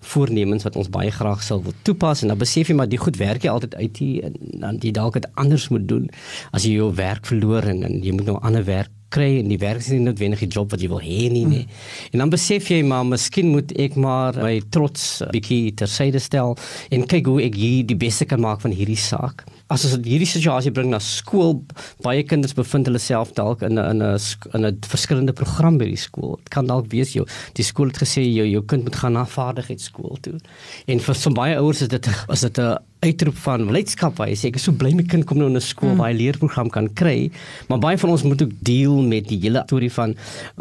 voornemens 0.00 0.64
wat 0.64 0.76
ons 0.76 0.90
baie 0.90 1.10
graag 1.10 1.42
sal 1.42 1.62
wil 1.62 1.74
toepas 1.82 2.22
en 2.22 2.28
dan 2.28 2.38
besef 2.38 2.68
jy 2.68 2.74
maar 2.74 2.88
die 2.88 3.00
goed 3.00 3.16
werk 3.16 3.44
jy 3.44 3.50
altyd 3.50 3.74
uit 3.74 3.96
hier 3.96 4.28
en 4.28 4.36
dan 4.60 4.78
jy 4.82 4.92
dalk 4.92 5.14
dit 5.14 5.26
anders 5.34 5.68
moet 5.68 5.88
doen 5.88 6.08
as 6.52 6.64
jy 6.64 6.76
jou 6.76 6.92
werk 6.94 7.26
verloor 7.26 7.62
en, 7.62 7.82
en 7.82 7.98
jy 8.02 8.12
moet 8.12 8.26
nou 8.26 8.38
ander 8.42 8.64
werk 8.64 8.92
kry 9.08 9.36
en 9.40 9.50
die 9.50 9.60
werk 9.62 9.82
is 9.84 9.90
nie 9.94 10.02
noodwendig 10.04 10.42
die 10.44 10.50
job 10.50 10.72
wat 10.74 10.82
jy 10.82 10.88
wil 10.90 11.02
hê 11.02 11.28
nie 11.32 11.44
nie. 11.46 11.64
Mm. 11.64 12.08
En 12.12 12.24
dan 12.24 12.32
besef 12.32 12.70
jy 12.72 12.82
maar 12.86 13.06
miskien 13.06 13.52
moet 13.54 13.72
ek 13.78 13.98
maar 14.00 14.38
my 14.42 14.58
trots 14.74 15.22
bietjie 15.32 15.74
tersyde 15.78 16.22
stel 16.22 16.56
en 16.90 17.06
kyk 17.06 17.30
hoe 17.30 17.42
ek 17.46 17.58
hier 17.58 17.86
die 17.86 17.98
beste 17.98 18.26
kan 18.28 18.42
maak 18.42 18.64
van 18.64 18.74
hierdie 18.74 18.98
saak 19.00 19.46
as 19.72 19.84
ons 19.86 19.96
hierdie 20.06 20.28
situasie 20.28 20.70
bring 20.74 20.92
na 20.92 21.00
skool, 21.02 21.56
baie 22.04 22.22
kinders 22.26 22.54
bevind 22.54 22.86
hulle 22.86 23.00
self 23.02 23.32
dalk 23.34 23.64
in 23.66 23.78
'n 23.78 23.90
in 23.90 24.02
'n 24.02 24.18
in 24.54 24.64
'n 24.66 24.78
verskillende 24.86 25.34
program 25.34 25.78
by 25.78 25.86
die 25.86 25.98
skool. 25.98 26.36
Dit 26.36 26.50
kan 26.50 26.66
dalk 26.66 26.86
wees 26.90 27.14
jou 27.14 27.26
die 27.54 27.64
skool 27.64 27.88
het 27.88 27.98
gesê 27.98 28.22
jou 28.22 28.46
jou 28.46 28.62
kind 28.62 28.84
moet 28.84 28.96
gaan 28.96 29.12
na 29.14 29.24
vaardigheidsskool 29.24 30.18
toe. 30.22 30.38
En 30.86 31.00
vir 31.00 31.14
so 31.14 31.30
baie 31.30 31.56
ouers 31.56 31.82
is 31.82 31.88
dit 31.88 32.06
is 32.06 32.40
dit 32.40 32.58
'n 32.58 32.78
uitroep 33.02 33.36
van 33.36 33.66
blydskap 33.66 34.16
waar 34.16 34.28
jy 34.28 34.36
sê 34.36 34.46
ek 34.48 34.56
is 34.56 34.62
so 34.62 34.72
bly 34.72 34.94
my 34.94 35.02
kind 35.02 35.26
kom 35.26 35.38
nou 35.38 35.50
na 35.50 35.60
skool 35.60 35.92
mm. 35.92 35.98
waar 35.98 36.10
hy 36.10 36.16
leerprogram 36.16 36.70
kan 36.70 36.88
kry. 36.94 37.30
Maar 37.68 37.78
baie 37.78 37.98
van 37.98 38.10
ons 38.10 38.22
moet 38.22 38.42
ook 38.42 38.52
deel 38.62 39.02
met 39.02 39.28
die 39.28 39.40
hele 39.40 39.62
storie 39.66 39.92
van 39.92 40.14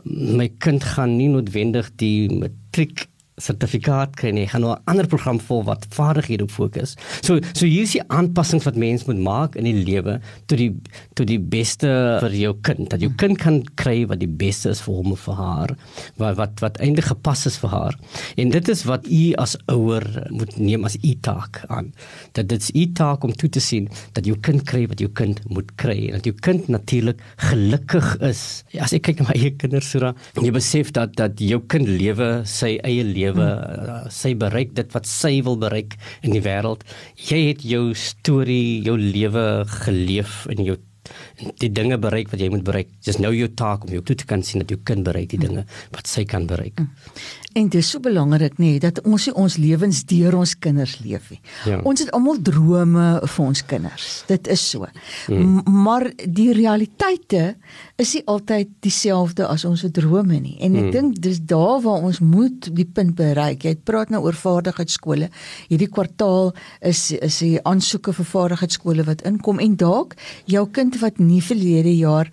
my 0.04 0.50
kind 0.60 0.84
gaan 0.84 1.18
nie 1.18 1.30
noodwendig 1.30 1.92
die 1.98 2.30
matriek 2.30 3.08
sertifikaat 3.42 4.16
kry 4.16 4.32
nie, 4.32 4.46
gaan 4.48 4.62
nou 4.64 4.72
'n 4.72 4.82
ander 4.86 5.08
program 5.08 5.40
volg 5.40 5.66
wat 5.66 5.86
vaardighede 5.90 6.44
op 6.44 6.52
fokus. 6.52 6.96
So 7.22 7.40
so 7.54 7.66
hier 7.66 7.84
is 7.84 7.92
die 7.92 8.04
aanpassings 8.08 8.64
wat 8.64 8.76
mens 8.76 9.06
moet 9.06 9.20
maak 9.20 9.56
in 9.56 9.64
die 9.64 9.84
lewe 9.84 10.22
tot 10.46 10.58
die 10.58 10.76
tot 11.16 11.28
die 11.28 11.40
beste 11.40 12.20
vir 12.22 12.32
jou 12.32 12.54
kind. 12.62 12.90
Dat 12.90 13.02
jou 13.02 13.12
kind 13.16 13.38
kan 13.38 13.64
kry 13.76 14.06
wat 14.08 14.20
die 14.20 14.28
beste 14.28 14.70
is 14.70 14.82
vir 14.82 14.94
hom 14.94 15.12
of 15.12 15.20
vir 15.20 15.36
haar, 15.36 15.76
wat 16.18 16.38
wat 16.38 16.60
wat 16.62 16.80
eintlik 16.80 17.06
gepas 17.06 17.46
is 17.46 17.58
vir 17.58 17.70
haar. 17.70 17.96
En 18.38 18.50
dit 18.50 18.70
is 18.70 18.84
wat 18.84 19.08
u 19.08 19.34
as 19.34 19.58
ouer 19.68 20.28
moet 20.30 20.58
neem 20.58 20.86
as 20.86 20.96
u 21.04 21.16
taak 21.22 21.66
aan. 21.68 21.94
Dat 22.32 22.48
dit 22.48 22.62
is 22.62 22.72
u 22.72 22.92
taak 22.94 23.24
om 23.24 23.34
toe 23.34 23.50
te 23.50 23.60
sien 23.60 23.90
dat 24.14 24.26
jou 24.26 24.38
kind 24.40 24.64
kry 24.64 24.88
wat 24.88 25.00
jou 25.00 25.10
kind 25.10 25.42
moet 25.50 25.76
kry 25.76 26.08
en 26.08 26.12
dat 26.12 26.26
jou 26.26 26.36
kind 26.36 26.68
natuurlik 26.68 27.20
gelukkig 27.38 28.18
is. 28.22 28.64
As 28.80 28.94
ek 28.94 29.04
kyk 29.04 29.20
na 29.20 29.28
my 29.28 29.36
eie 29.36 29.52
kinders, 29.52 29.90
Sura, 29.90 30.16
jy 30.42 30.52
besef 30.52 30.92
dat 30.92 31.16
dat 31.16 31.40
jou 31.40 31.60
kind 31.68 31.88
lewe 31.88 32.46
sy 32.46 32.80
eie 32.84 33.04
lewe 33.04 33.25
lewe 33.26 33.46
uh, 33.46 34.00
sy 34.14 34.34
bereik 34.40 34.76
dit 34.78 34.96
wat 34.96 35.10
sy 35.10 35.40
wil 35.46 35.60
bereik 35.62 35.98
in 36.26 36.36
die 36.36 36.44
wêreld. 36.46 36.86
Jy 37.30 37.42
het 37.52 37.66
jou 37.68 37.88
storie 37.98 38.82
jou 38.86 38.98
lewe 39.00 39.66
geleef 39.82 40.46
in 40.54 40.66
jou 40.66 40.80
die 41.62 41.70
dinge 41.70 42.00
bereik 42.02 42.32
wat 42.32 42.42
jy 42.42 42.50
moet 42.50 42.64
bereik. 42.66 42.90
Dis 43.06 43.20
nou 43.22 43.30
jou 43.36 43.50
taak 43.54 43.86
om 43.86 43.94
jou 43.94 44.02
toe 44.06 44.18
te 44.18 44.30
kan 44.30 44.42
sien 44.46 44.64
dat 44.64 44.72
jou 44.74 44.80
kind 44.88 45.06
bereik 45.06 45.30
die 45.36 45.42
dinge 45.42 45.66
wat 45.94 46.10
sy 46.10 46.26
kan 46.30 46.48
bereik 46.50 46.82
En 47.56 47.70
dit 47.72 47.80
is 47.80 47.90
so 47.90 48.04
belangrik 48.04 48.58
nê 48.60 48.74
dat 48.84 48.98
ons 49.08 49.30
ons 49.32 49.54
lewens 49.64 50.02
deur 50.10 50.36
ons 50.36 50.54
kinders 50.60 50.98
leef. 51.00 51.30
Ja. 51.64 51.78
Ons 51.88 52.02
het 52.04 52.10
almal 52.12 52.42
drome 52.44 53.06
vir 53.24 53.44
ons 53.46 53.62
kinders. 53.64 54.08
Dit 54.28 54.50
is 54.52 54.60
so. 54.74 54.90
Hmm. 55.30 55.62
Maar 55.64 56.10
die 56.28 56.50
realiteite 56.52 57.56
is 57.96 58.12
nie 58.18 58.24
altyd 58.28 58.74
dieselfde 58.84 59.48
as 59.48 59.64
ons 59.64 59.86
drome 59.96 60.42
nie. 60.44 60.58
En 60.60 60.76
ek 60.76 60.90
hmm. 60.90 60.92
dink 60.98 61.22
dis 61.24 61.40
daar 61.48 61.80
waar 61.86 62.04
ons 62.04 62.20
moet 62.20 62.68
die 62.76 62.88
punt 62.98 63.16
bereik. 63.16 63.64
Jy 63.64 63.78
praat 63.88 64.12
nou 64.12 64.26
oor 64.26 64.36
vaardigheidsskole. 64.36 65.32
Hierdie 65.72 65.88
kwartaal 65.88 66.52
is 66.84 67.06
is 67.16 67.40
die 67.40 67.56
aansoeke 67.64 68.12
vir 68.20 68.30
vaardigheidsskole 68.34 69.08
wat 69.08 69.24
inkom 69.24 69.64
en 69.64 69.80
dalk 69.80 70.18
jou 70.52 70.66
kind 70.76 71.00
wat 71.00 71.24
nie 71.24 71.40
verlede 71.40 71.96
jaar 71.96 72.28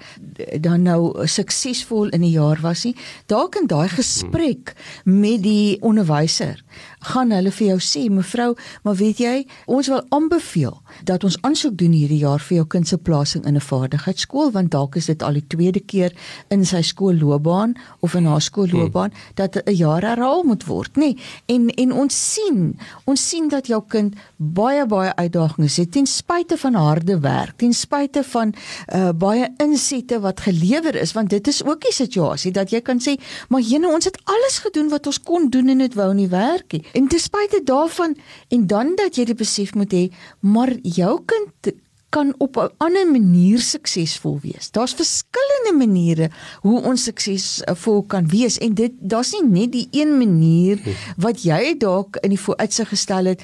dan 0.67 0.83
nou 0.91 1.14
suksesvol 1.31 2.11
in 2.11 2.26
die 2.26 2.35
jaar 2.35 2.59
was 2.67 2.83
nie, 2.88 2.97
dalk 3.31 3.55
in 3.62 3.71
daai 3.71 3.87
gesprek 3.95 4.75
hmm 4.75 5.12
met 5.21 5.42
die 5.42 5.83
onderwyser 5.83 6.62
gaan 7.02 7.32
hulle 7.35 7.50
vir 7.50 7.66
jou 7.73 7.78
sê 7.82 8.04
mevrou 8.11 8.52
maar 8.82 8.97
weet 8.99 9.21
jy 9.23 9.35
ons 9.66 9.88
wil 9.90 10.02
aanbeveel 10.14 10.76
dat 11.09 11.25
ons 11.26 11.38
aansoek 11.47 11.76
doen 11.80 11.94
hierdie 11.97 12.21
jaar 12.23 12.42
vir 12.42 12.61
jou 12.61 12.66
kind 12.76 12.88
se 12.88 12.99
plasing 12.99 13.44
in 13.47 13.56
'n 13.56 13.66
vaardigheidsskool 13.68 14.52
want 14.52 14.71
dalk 14.71 14.97
is 14.97 15.06
dit 15.06 15.23
al 15.23 15.32
die 15.32 15.47
tweede 15.47 15.80
keer 15.80 16.12
in 16.49 16.64
sy 16.64 16.82
skoolloopbaan 16.82 17.75
of 18.00 18.14
in 18.14 18.26
haar 18.26 18.40
skoolloopbaan 18.40 19.11
hmm. 19.11 19.35
dat 19.35 19.56
'n 19.66 19.75
jaar 19.75 20.02
herhaal 20.02 20.42
moet 20.42 20.64
word 20.66 20.97
nê 20.97 21.00
nee. 21.00 21.16
en 21.47 21.68
en 21.68 21.92
ons 21.92 22.32
sien 22.32 22.78
ons 23.04 23.28
sien 23.28 23.49
dat 23.49 23.66
jou 23.66 23.82
kind 23.88 24.14
baie 24.37 24.87
baie 24.87 25.14
uitdagings 25.16 25.76
het 25.76 25.92
ten 25.92 26.06
spyte 26.06 26.56
van 26.56 26.75
harde 26.75 27.18
werk 27.18 27.59
ten 27.59 27.73
spyte 27.73 28.23
van 28.25 28.54
uh, 28.94 29.11
baie 29.12 29.49
insette 29.56 30.21
wat 30.21 30.40
gelewer 30.40 30.94
is 30.94 31.12
want 31.12 31.30
dit 31.30 31.47
is 31.49 31.64
ook 31.64 31.80
die 31.80 31.92
situasie 31.92 32.52
dat 32.52 32.71
jy 32.71 32.80
kan 32.80 33.00
sê 33.00 33.16
maar 33.49 33.61
jene 33.61 33.88
ons 33.88 34.04
het 34.04 34.18
alles 34.25 34.59
gedoen 34.59 34.88
wat 34.88 35.06
ons 35.06 35.21
kon 35.21 35.49
doen 35.50 35.68
en 35.68 35.78
dit 35.78 35.94
wou 35.94 36.14
nie 36.14 36.28
werk 36.28 36.73
nie 36.73 36.85
En 36.93 37.09
ten 37.09 37.21
spyte 37.21 37.63
daarvan 37.65 38.17
en 38.49 38.67
dan 38.67 38.95
dat 38.97 39.17
jy 39.17 39.25
die 39.31 39.39
besef 39.39 39.75
moet 39.75 39.93
hê, 39.93 40.05
maar 40.41 40.75
jou 40.83 41.17
kind 41.25 41.73
kan 42.12 42.35
op 42.38 42.57
'n 42.57 42.69
ander 42.76 43.07
manier 43.11 43.61
suksesvol 43.61 44.38
wees. 44.42 44.71
Daar's 44.71 44.95
verskillende 44.95 45.75
maniere 45.76 46.31
hoe 46.61 46.83
ons 46.83 47.02
suksesvol 47.02 48.02
kan 48.02 48.28
wees 48.28 48.59
en 48.59 48.75
dit 48.75 48.92
daar's 49.00 49.33
nie 49.33 49.49
net 49.49 49.73
die 49.73 49.88
een 49.90 50.19
manier 50.19 50.78
wat 51.16 51.42
jy 51.42 51.75
dalk 51.78 52.16
in 52.16 52.28
die 52.28 52.40
vooruitsig 52.40 52.88
gestel 52.88 53.25
het 53.25 53.42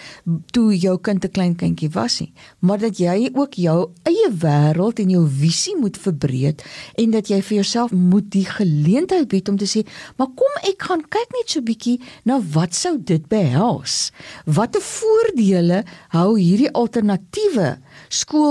toe 0.50 0.76
jou 0.76 0.98
kind 1.00 1.24
'n 1.24 1.30
klein 1.30 1.56
kindjie 1.56 1.90
was 1.90 2.20
nie, 2.20 2.32
maar 2.58 2.78
dat 2.78 2.98
jy 2.98 3.30
ook 3.32 3.54
jou 3.54 3.90
eie 4.02 4.30
wêreld 4.30 4.98
en 4.98 5.10
jou 5.10 5.28
visie 5.28 5.76
moet 5.76 5.96
verbreek 5.96 6.62
en 6.94 7.10
dat 7.10 7.28
jy 7.28 7.42
vir 7.42 7.54
jouself 7.54 7.90
moet 7.90 8.30
die 8.30 8.44
geleentheid 8.44 9.28
bied 9.28 9.48
om 9.48 9.56
te 9.56 9.64
sê, 9.64 9.86
"Maar 10.16 10.28
kom 10.34 10.52
ek 10.62 10.82
gaan 10.82 11.00
kyk 11.00 11.28
net 11.32 11.50
so 11.50 11.60
bietjie 11.60 12.00
na 12.24 12.40
wat 12.52 12.74
sou 12.74 12.98
dit 13.02 13.28
behels? 13.28 14.12
Watter 14.44 14.80
voordele 14.80 15.84
hou 16.08 16.38
hierdie 16.38 16.72
alternatiewe 16.72 17.78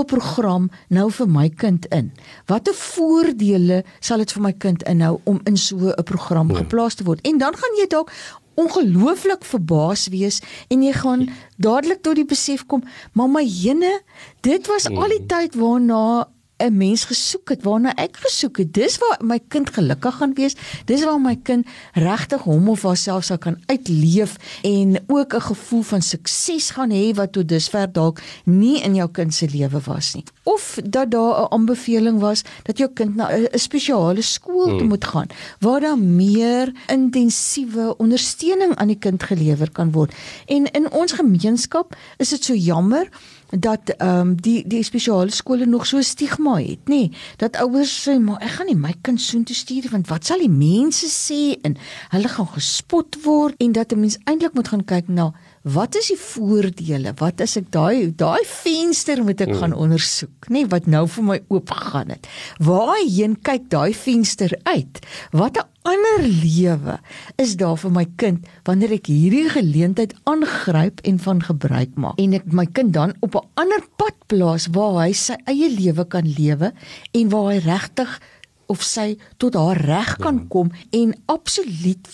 skoolprogram 0.08 0.68
nou 0.88 1.08
vir 1.10 1.28
my 1.28 1.48
kind 1.48 1.86
in? 1.92 2.12
Watter 2.48 2.74
voordele 2.74 3.82
sal 4.00 4.18
dit 4.18 4.32
vir 4.32 4.42
my 4.42 4.52
kind 4.52 4.82
inhou 4.88 5.20
om 5.24 5.40
in 5.46 5.56
so 5.56 5.76
'n 5.76 6.04
program 6.04 6.50
ja. 6.50 6.58
geplaas 6.58 6.94
te 6.94 7.04
word? 7.04 7.20
En 7.26 7.38
dan 7.38 7.54
gaan 7.54 7.76
jy 7.78 7.86
dalk 7.86 8.10
ongelooflik 8.54 9.44
verbaas 9.44 10.08
wees 10.08 10.40
en 10.68 10.82
jy 10.82 10.92
gaan 10.92 11.28
dadelik 11.56 12.02
tot 12.02 12.16
die 12.16 12.24
besef 12.24 12.66
kom, 12.66 12.82
mamma 13.12 13.40
Jene, 13.40 14.00
dit 14.40 14.66
was 14.66 14.88
al 14.88 15.08
die 15.08 15.26
tyd 15.26 15.54
waarna 15.54 16.26
'n 16.58 16.76
mens 16.76 17.04
gesoek 17.04 17.48
het 17.48 17.62
waarna 17.62 17.94
ek 17.94 18.16
gesoek 18.16 18.56
het. 18.56 18.72
Dis 18.74 18.98
waar 18.98 19.18
my 19.22 19.38
kind 19.48 19.70
gelukkig 19.70 20.14
gaan 20.14 20.34
wees. 20.34 20.56
Dis 20.84 21.04
waar 21.04 21.20
my 21.20 21.36
kind 21.42 21.66
regtig 21.92 22.42
hom 22.42 22.68
of 22.68 22.82
haarself 22.82 23.24
sal 23.24 23.38
kan 23.38 23.58
uitleef 23.66 24.36
en 24.62 25.04
ook 25.06 25.34
'n 25.34 25.40
gevoel 25.40 25.82
van 25.82 26.02
sukses 26.02 26.70
gaan 26.70 26.90
hê 26.90 27.14
wat 27.14 27.32
tot 27.32 27.48
dusver 27.48 27.92
dalk 27.92 28.20
nie 28.44 28.82
in 28.82 28.94
jou 28.94 29.08
kind 29.10 29.34
se 29.34 29.48
lewe 29.50 29.80
was 29.84 30.14
nie. 30.14 30.24
Of 30.42 30.78
dat 30.84 31.10
daar 31.10 31.40
'n 31.40 31.52
aanbeveling 31.52 32.20
was 32.20 32.42
dat 32.62 32.78
jou 32.78 32.90
kind 32.94 33.14
na 33.14 33.30
'n 33.30 33.58
spesiale 33.58 34.22
skool 34.22 34.66
toe 34.66 34.78
hmm. 34.78 34.88
moet 34.88 35.04
gaan 35.04 35.26
waar 35.60 35.80
daar 35.80 35.98
meer 35.98 36.72
intensiewe 36.86 37.96
ondersteuning 37.96 38.74
aan 38.76 38.86
die 38.86 38.98
kind 38.98 39.22
gelewer 39.22 39.70
kan 39.70 39.92
word. 39.92 40.14
En 40.46 40.70
in 40.70 40.90
ons 40.92 41.12
gemeenskap 41.12 41.96
is 42.16 42.28
dit 42.28 42.44
so 42.44 42.54
jammer 42.54 43.08
dat 43.50 43.88
ehm 43.96 44.20
um, 44.20 44.34
die 44.40 44.66
die 44.66 44.82
spesiale 44.82 45.30
skole 45.30 45.66
nog 45.66 45.86
so 45.86 46.00
stigma 46.00 46.58
het, 46.60 46.88
nê? 46.88 47.08
Dat 47.36 47.56
ouers 47.56 48.08
sê 48.08 48.18
maar 48.20 48.42
ek 48.44 48.50
gaan 48.58 48.66
nie 48.66 48.76
my 48.76 48.94
kind 49.02 49.20
soontoe 49.20 49.56
stuur 49.56 49.88
want 49.90 50.08
wat 50.08 50.26
sal 50.26 50.38
die 50.38 50.52
mense 50.52 51.08
sê 51.08 51.56
en 51.62 51.76
hulle 52.12 52.28
gaan 52.28 52.50
gespot 52.52 53.16
word 53.24 53.54
en 53.58 53.72
dat 53.72 53.92
'n 53.92 54.00
mens 54.00 54.18
eintlik 54.24 54.54
moet 54.54 54.68
gaan 54.68 54.84
kyk 54.84 55.08
na 55.08 55.14
nou, 55.14 55.32
wat 55.62 55.96
is 55.98 56.10
die 56.12 56.18
voordele? 56.20 57.14
Wat 57.18 57.40
as 57.40 57.56
ek 57.60 57.70
daai 57.74 58.12
daai 58.16 58.44
venster 58.46 59.22
moet 59.24 59.40
ek 59.44 59.52
hmm. 59.52 59.60
gaan 59.62 59.74
ondersoek, 59.74 60.50
nê, 60.54 60.64
wat 60.70 60.86
nou 60.86 61.04
vir 61.08 61.24
my 61.24 61.38
oop 61.48 61.72
gegaan 61.74 62.14
het. 62.14 62.28
Waarheen 62.62 63.38
kyk 63.46 63.68
daai 63.72 63.92
venster 63.96 64.54
uit? 64.68 65.02
Wat 65.32 65.58
'n 65.58 65.66
ander 65.88 66.22
lewe 66.22 66.98
is 67.40 67.56
daar 67.56 67.76
vir 67.80 67.92
my 67.94 68.04
kind 68.20 68.46
wanneer 68.68 68.92
ek 68.98 69.08
hierdie 69.08 69.48
geleentheid 69.48 70.14
aangryp 70.28 71.00
en 71.08 71.18
van 71.18 71.40
gebruik 71.42 71.94
maak 71.96 72.18
en 72.20 72.36
ek 72.36 72.48
my 72.52 72.66
kind 72.66 72.92
dan 72.92 73.14
op 73.24 73.38
'n 73.38 73.46
ander 73.62 73.82
pad 73.96 74.16
plaas 74.26 74.68
waar 74.76 75.06
hy 75.06 75.12
sy 75.12 75.36
eie 75.46 75.70
lewe 75.70 76.04
kan 76.04 76.26
lewe 76.26 76.72
en 77.12 77.28
waar 77.32 77.52
hy 77.52 77.58
regtig 77.64 78.20
of 78.68 78.82
sy 78.84 79.16
tot 79.40 79.56
haar 79.56 79.80
reg 79.80 80.16
kan 80.20 80.42
ja. 80.42 80.46
kom 80.52 80.72
en 80.92 81.14
absoluut 81.26 82.08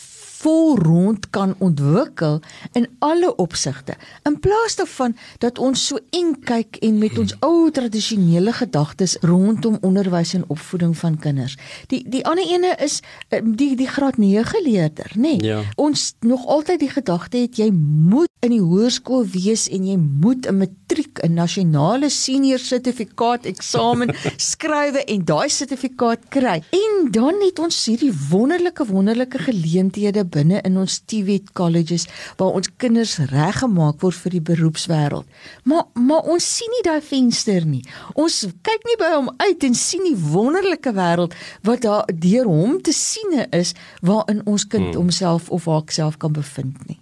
vol 0.45 0.77
rond 0.79 1.31
kan 1.31 1.55
ontwikkel 1.59 2.41
in 2.73 2.89
alle 2.99 3.31
opsigte 3.41 3.97
in 4.29 4.39
plaas 4.41 4.77
daarvan 4.77 5.17
dat 5.45 5.59
ons 5.59 5.87
so 5.89 6.01
eng 6.17 6.35
kyk 6.45 6.79
en 6.85 6.99
met 7.01 7.19
ons 7.19 7.35
ou 7.47 7.71
tradisionele 7.75 8.53
gedagtes 8.53 9.17
rondom 9.25 9.79
onderwys 9.81 10.35
en 10.37 10.45
opvoeding 10.53 10.93
van 10.99 11.19
kinders. 11.19 11.57
Die 11.93 12.03
die 12.09 12.25
ander 12.29 12.45
ene 12.45 12.75
is 12.85 13.01
eh, 13.29 13.41
die 13.45 13.73
die 13.79 13.89
graad 13.89 14.19
9 14.21 14.63
leerder, 14.67 15.13
nê? 15.15 15.37
Nee, 15.37 15.43
ja. 15.55 15.63
Ons 15.81 16.13
nog 16.21 16.47
altyd 16.47 16.85
die 16.85 16.93
gedagte 16.93 17.45
het 17.47 17.59
jy 17.61 17.71
moet 17.73 18.31
in 18.45 18.53
die 18.53 18.63
hoërskool 18.63 19.25
wees 19.33 19.67
en 19.73 19.87
jy 19.89 19.97
moet 19.97 20.47
'n 20.47 20.59
matriek, 20.59 21.21
'n 21.25 21.35
nasionale 21.35 22.11
senior 22.11 22.59
sertifikaat 22.59 23.47
eksamen 23.47 24.13
skrywe 24.53 25.05
en 25.05 25.25
daai 25.25 25.49
sertifikaat 25.49 26.29
kry. 26.29 26.61
En 26.71 27.11
dan 27.11 27.35
het 27.41 27.59
ons 27.59 27.85
hierdie 27.87 28.13
wonderlike 28.31 28.85
wonderlike 28.85 29.39
geleenthede 29.39 30.25
binne 30.35 30.61
in 30.67 30.79
ons 30.81 30.99
TVET 31.11 31.53
colleges 31.57 32.07
waar 32.41 32.59
ons 32.59 32.71
kinders 32.83 33.17
reggemaak 33.31 34.03
word 34.03 34.19
vir 34.25 34.37
die 34.37 34.43
beroepswêreld. 34.51 35.29
Maar 35.65 35.87
maar 35.95 36.31
ons 36.35 36.49
sien 36.57 36.75
nie 36.77 36.85
daai 36.87 37.03
venster 37.05 37.67
nie. 37.69 37.85
Ons 38.15 38.43
kyk 38.67 38.89
nie 38.91 38.99
by 39.01 39.13
hom 39.15 39.31
uit 39.39 39.69
en 39.69 39.79
sien 39.79 40.05
die 40.09 40.19
wonderlike 40.19 40.95
wêreld 40.97 41.37
wat 41.67 41.87
daar 41.87 42.11
deur 42.27 42.51
hom 42.51 42.81
te 42.83 42.93
siene 42.97 43.49
is 43.55 43.75
waarin 44.03 44.45
ons 44.45 44.67
kind 44.67 44.93
hmm. 44.93 45.01
homself 45.05 45.51
of 45.51 45.71
haarself 45.71 46.19
kan 46.19 46.35
bevind 46.37 46.87
nie. 46.89 46.99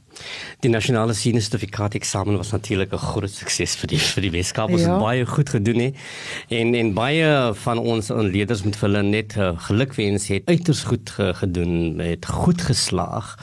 Die 0.60 0.70
nasionale 0.70 1.14
sertifikaat 1.14 1.94
eksamen 1.94 2.36
was 2.36 2.52
natuurlik 2.52 2.92
'n 2.92 2.98
groot 2.98 3.30
sukses 3.30 3.74
vir 3.76 3.88
die 3.88 3.98
vir 3.98 4.22
die 4.22 4.30
Weskaap. 4.30 4.70
Ons 4.70 4.82
ja. 4.82 4.92
het 4.92 5.02
baie 5.02 5.26
goed 5.26 5.48
gedoen 5.48 5.78
hè. 5.78 5.90
En 6.48 6.74
en 6.74 6.94
baie 6.94 7.54
van 7.54 7.78
ons 7.78 8.08
leerders 8.08 8.62
met 8.62 8.80
hulle 8.80 9.02
net 9.02 9.36
uh, 9.36 9.52
gelukwens 9.56 10.28
het 10.28 10.42
uiters 10.46 10.84
goed 10.84 11.10
ge, 11.10 11.34
gedoen, 11.34 11.98
het 11.98 12.26
goed 12.26 12.62
geslaag. 12.62 13.38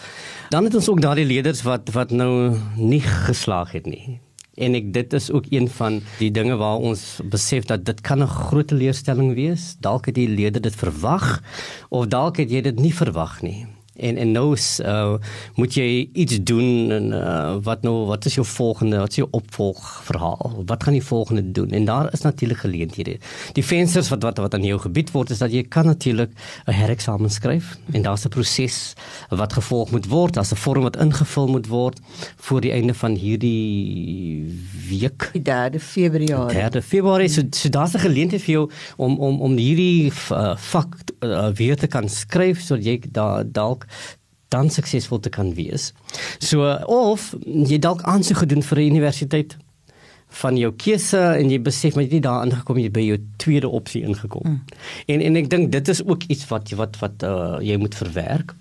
Dan 0.50 0.64
het 0.64 0.76
ons 0.76 0.90
ook 0.90 1.02
daardie 1.02 1.26
leerders 1.26 1.62
wat 1.62 1.90
wat 1.92 2.12
nou 2.12 2.58
nie 2.76 3.02
geslaag 3.02 3.72
het 3.72 3.86
nie. 3.86 4.20
En 4.60 4.76
ek 4.76 4.94
dit 4.94 5.14
is 5.14 5.32
ook 5.32 5.46
een 5.50 5.70
van 5.70 6.02
die 6.20 6.32
dinge 6.32 6.56
waar 6.60 6.78
ons 6.78 7.20
besef 7.24 7.66
dat 7.66 7.86
dit 7.86 8.02
kan 8.02 8.24
'n 8.24 8.28
groot 8.28 8.68
teleurstelling 8.68 9.34
wees. 9.34 9.76
Dalk 9.80 10.06
het 10.06 10.16
die 10.16 10.30
leerder 10.30 10.62
dit 10.62 10.76
verwag 10.76 11.42
of 11.90 12.08
dalk 12.08 12.38
het 12.38 12.52
jy 12.52 12.62
dit 12.62 12.80
nie 12.80 12.94
verwag 12.94 13.42
nie. 13.42 13.79
En 14.00 14.18
en 14.18 14.32
nou 14.32 14.54
is, 14.54 14.80
uh, 14.80 15.16
moet 15.56 15.74
jy 15.74 16.10
iets 16.14 16.40
doen 16.44 16.92
en 16.92 17.12
uh, 17.14 17.56
wat 17.64 17.82
nou 17.82 18.06
wat 18.10 18.26
is 18.26 18.36
jou 18.40 18.46
volgende 18.48 18.98
wat 18.98 19.10
is 19.10 19.22
jou 19.22 19.28
opvolgverhaal? 19.32 20.64
Wat 20.66 20.84
gaan 20.84 20.94
jy 20.94 21.02
volgende 21.02 21.52
doen? 21.52 21.72
En 21.72 21.86
daar 21.86 22.14
is 22.14 22.22
natuurlik 22.22 22.58
geleenthede. 22.58 23.18
Die 23.54 23.66
vensters 23.66 24.10
wat 24.10 24.24
wat 24.24 24.38
wat 24.38 24.54
aan 24.54 24.64
jou 24.64 24.80
gebied 24.80 25.12
word 25.12 25.30
is 25.30 25.44
dat 25.44 25.52
jy 25.52 25.64
kan 25.64 25.86
natuurlik 25.86 26.32
'n 26.66 26.72
hereksamen 26.72 27.30
skryf 27.30 27.78
en 27.92 28.02
daar's 28.02 28.26
'n 28.26 28.30
proses 28.30 28.94
wat 29.30 29.54
gevolg 29.54 29.92
moet 29.92 30.08
word, 30.08 30.34
daar's 30.34 30.52
'n 30.52 30.56
vorm 30.56 30.84
wat 30.84 30.98
ingevul 30.98 31.48
moet 31.48 31.68
word 31.68 32.00
voor 32.38 32.62
die 32.62 32.72
einde 32.72 32.94
van 32.94 33.16
hierdie 33.16 34.60
week. 34.90 35.30
Die 35.34 35.42
3de 35.42 35.80
Februarie. 35.80 36.56
3de 36.56 36.82
Februarie 36.82 37.30
so, 37.30 37.42
so 37.52 37.70
daar's 37.70 37.94
'n 37.94 38.00
geleentheid 38.00 38.42
vir 38.42 38.54
jou 38.54 38.70
om 38.98 39.20
om 39.20 39.42
om 39.42 39.58
hierdie 39.58 40.12
uh, 40.32 40.56
vak 40.58 40.96
uh, 41.20 41.48
weer 41.54 41.76
te 41.76 41.88
kan 41.88 42.10
skryf 42.10 42.62
sodat 42.62 42.86
jy 42.86 43.02
da 43.12 43.44
dalk 43.44 43.86
dan 44.50 44.70
suksesvol 44.70 45.20
te 45.20 45.30
kan 45.30 45.54
wees. 45.54 45.94
So 46.40 46.66
of 46.90 47.36
jy 47.46 47.78
dalk 47.80 48.02
aansoek 48.02 48.38
gedoen 48.44 48.64
vir 48.64 48.80
'n 48.80 48.92
universiteit 48.96 49.58
van 50.42 50.58
jou 50.58 50.72
keuse 50.78 51.18
en 51.18 51.50
jy 51.50 51.62
besef 51.62 51.96
maar 51.96 52.04
jy 52.04 52.14
het 52.20 52.24
daar 52.24 52.46
aangekom 52.46 52.78
jy 52.78 52.90
by 52.94 53.02
jou 53.02 53.18
tweede 53.38 53.68
opsie 53.68 54.02
ingekom. 54.06 54.42
Mm. 54.46 54.64
En 55.06 55.22
en 55.22 55.36
ek 55.36 55.50
dink 55.50 55.72
dit 55.72 55.88
is 55.88 56.04
ook 56.06 56.24
iets 56.28 56.48
wat 56.48 56.70
wat 56.70 57.00
wat 57.00 57.24
uh, 57.24 57.58
jy 57.62 57.78
moet 57.78 57.96
verwerk 57.96 58.56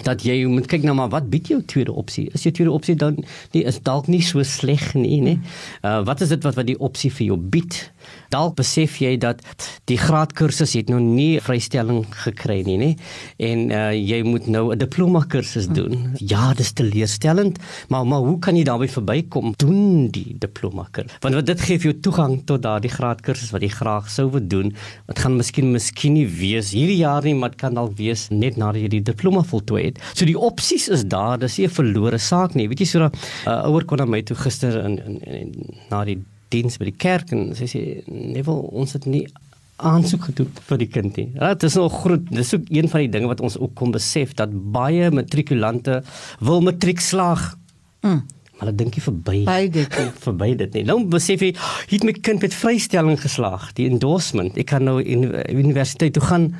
dat 0.00 0.22
jy 0.24 0.44
moet 0.48 0.66
kyk 0.70 0.86
nou 0.86 0.94
maar 0.96 1.10
wat 1.12 1.28
bied 1.28 1.50
jou 1.52 1.60
tweede 1.68 1.92
opsie 1.92 2.30
is 2.32 2.46
jou 2.46 2.52
tweede 2.54 2.72
opsie 2.72 2.94
dan 2.96 3.18
nie 3.52 3.64
is 3.68 3.80
dalk 3.84 4.08
nie 4.08 4.22
so 4.24 4.42
sleg 4.42 4.94
nie 4.96 5.20
nê 5.20 5.34
uh, 5.82 6.00
wat 6.06 6.22
is 6.24 6.32
dit 6.32 6.42
wat 6.42 6.56
wat 6.56 6.66
die 6.66 6.78
opsie 6.78 7.12
vir 7.12 7.26
jou 7.26 7.36
bied 7.36 7.91
dalk 8.30 8.56
besef 8.56 8.98
jy 9.00 9.16
dat 9.16 9.42
die 9.90 9.98
graadkursus 9.98 10.74
het 10.78 10.88
nog 10.88 11.00
nie 11.00 11.40
vrystelling 11.40 12.04
gekry 12.24 12.62
nie 12.66 12.78
nê 12.78 12.90
en 13.38 13.70
uh, 13.70 13.90
jy 13.92 14.22
moet 14.26 14.46
nou 14.46 14.72
'n 14.72 14.78
diploma 14.78 15.24
kursus 15.28 15.66
hm. 15.66 15.74
doen 15.74 16.16
ja 16.18 16.52
dis 16.54 16.72
teleurstellend 16.72 17.58
maar 17.88 18.06
maar 18.06 18.20
hoe 18.20 18.38
kan 18.38 18.56
jy 18.56 18.64
daarby 18.64 18.88
verbykom 18.88 19.54
doen 19.56 20.08
die 20.10 20.36
diploma 20.38 20.88
kursus 20.90 21.18
want 21.20 21.34
wat 21.34 21.46
dit 21.46 21.60
gee 21.60 21.78
vir 21.78 21.92
jou 21.92 22.00
toegang 22.00 22.44
tot 22.46 22.62
daardie 22.62 22.90
graadkursus 22.90 23.52
wat 23.52 23.62
jy 23.62 23.68
graag 23.68 24.10
sou 24.10 24.30
wil 24.30 24.46
doen 24.46 24.72
wat 25.06 25.18
gaan 25.18 25.36
miskien 25.36 25.72
miskien 25.72 26.14
nie 26.14 26.26
wees 26.26 26.72
hierdie 26.72 27.00
jaar 27.02 27.22
nie 27.22 27.34
maar 27.34 27.54
kan 27.56 27.74
dalk 27.74 27.96
wees 27.98 28.28
net 28.30 28.58
nadat 28.60 28.82
jy 28.82 28.90
die 28.96 29.04
diploma 29.12 29.42
voltooi 29.46 29.84
het. 29.90 30.00
So 30.12 30.26
die 30.28 30.38
opsies 30.38 30.88
is 30.92 31.04
daar, 31.04 31.38
dis 31.38 31.58
nie 31.58 31.66
'n 31.66 31.76
verlore 31.78 32.18
saak 32.18 32.54
nie. 32.54 32.68
Weet 32.68 32.80
jy 32.80 32.86
so 32.86 32.98
'n 32.98 33.10
uh, 33.46 33.68
ouer 33.68 33.84
kon 33.84 33.98
na 33.98 34.04
my 34.04 34.22
toe 34.22 34.36
gister 34.36 34.84
in, 34.84 34.98
in, 34.98 35.20
in 35.22 35.50
na 35.90 36.04
die 36.04 36.18
diens 36.52 36.78
by 36.80 36.90
die 36.90 36.98
kerk 37.04 37.32
en 37.34 37.50
sy 37.58 37.68
sê 37.70 37.82
nee, 38.06 38.44
ons 38.46 38.94
het 38.96 39.08
nie 39.08 39.24
aansoek 39.82 40.28
gedoen 40.30 40.50
vir 40.68 40.78
die 40.82 40.90
kind 40.90 41.16
nie. 41.18 41.26
Ja, 41.34 41.54
dit 41.54 41.66
is 41.66 41.78
nog 41.78 41.96
groot. 42.04 42.28
Dis 42.30 42.52
ook 42.54 42.68
een 42.70 42.88
van 42.92 43.02
die 43.04 43.10
dinge 43.10 43.30
wat 43.30 43.42
ons 43.42 43.58
ook 43.58 43.74
kom 43.78 43.94
besef 43.94 44.36
dat 44.38 44.52
baie 44.74 45.10
matrikulante 45.10 46.02
wil 46.40 46.62
matriek 46.62 47.02
slaag. 47.02 47.52
Mm. 48.06 48.22
Maar 48.52 48.68
hulle 48.68 48.78
dink 48.78 48.94
nie 48.98 49.02
verby 49.02 49.38
by 49.48 49.60
dit 49.74 49.98
nie. 49.98 50.08
verby 50.28 50.50
dit 50.60 50.78
nie. 50.78 50.84
Nou 50.86 51.00
besef 51.10 51.42
jy, 51.42 51.50
het 51.90 52.06
my 52.06 52.14
kind 52.20 52.44
met 52.46 52.54
vrystelling 52.54 53.18
geslaag, 53.20 53.72
die 53.78 53.88
endorsement. 53.90 54.58
Ek 54.60 54.70
kan 54.70 54.86
nou 54.86 55.00
in 55.02 55.26
universiteit 55.50 56.14
toe 56.14 56.24
gaan 56.28 56.52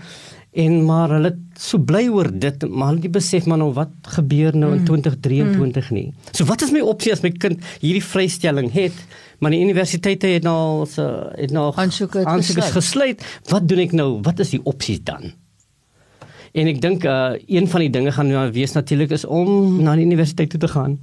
en 0.52 0.74
maar 0.84 1.14
hulle 1.14 1.32
so 1.56 1.80
bly 1.80 2.02
oor 2.12 2.28
dit 2.28 2.64
maar 2.68 2.92
hulle 2.92 3.10
besef 3.12 3.46
maar 3.48 3.60
nou 3.62 3.70
wat 3.76 3.92
gebeur 4.18 4.56
nou 4.56 4.74
in 4.76 4.84
2023 4.84 5.90
mm. 5.90 5.96
nie. 5.96 6.12
So 6.32 6.44
wat 6.48 6.62
is 6.62 6.72
my 6.74 6.82
opsie 6.84 7.12
as 7.14 7.22
my 7.24 7.32
kind 7.32 7.62
hierdie 7.80 8.04
vrystelling 8.04 8.68
het 8.74 8.96
maar 9.40 9.54
die 9.54 9.62
universiteite 9.64 10.34
het 10.34 10.44
nou 10.44 10.84
so 10.86 11.06
het 11.38 11.54
nou 11.54 11.70
aansoeke 11.74 12.24
gesluit. 12.76 13.24
Wat 13.50 13.64
doen 13.68 13.80
ek 13.86 13.96
nou? 13.96 14.10
Wat 14.22 14.44
is 14.44 14.52
die 14.54 14.60
opsies 14.62 15.00
dan? 15.02 15.32
En 16.52 16.68
ek 16.68 16.82
dink 16.84 17.06
uh, 17.08 17.32
een 17.48 17.66
van 17.72 17.86
die 17.86 17.90
dinge 17.90 18.12
gaan 18.12 18.28
nou 18.28 18.44
wees 18.52 18.76
natuurlik 18.76 19.16
is 19.16 19.24
om 19.24 19.80
na 19.82 19.96
die 19.96 20.04
universiteit 20.04 20.52
toe 20.52 20.60
te 20.60 20.68
gaan 20.68 21.00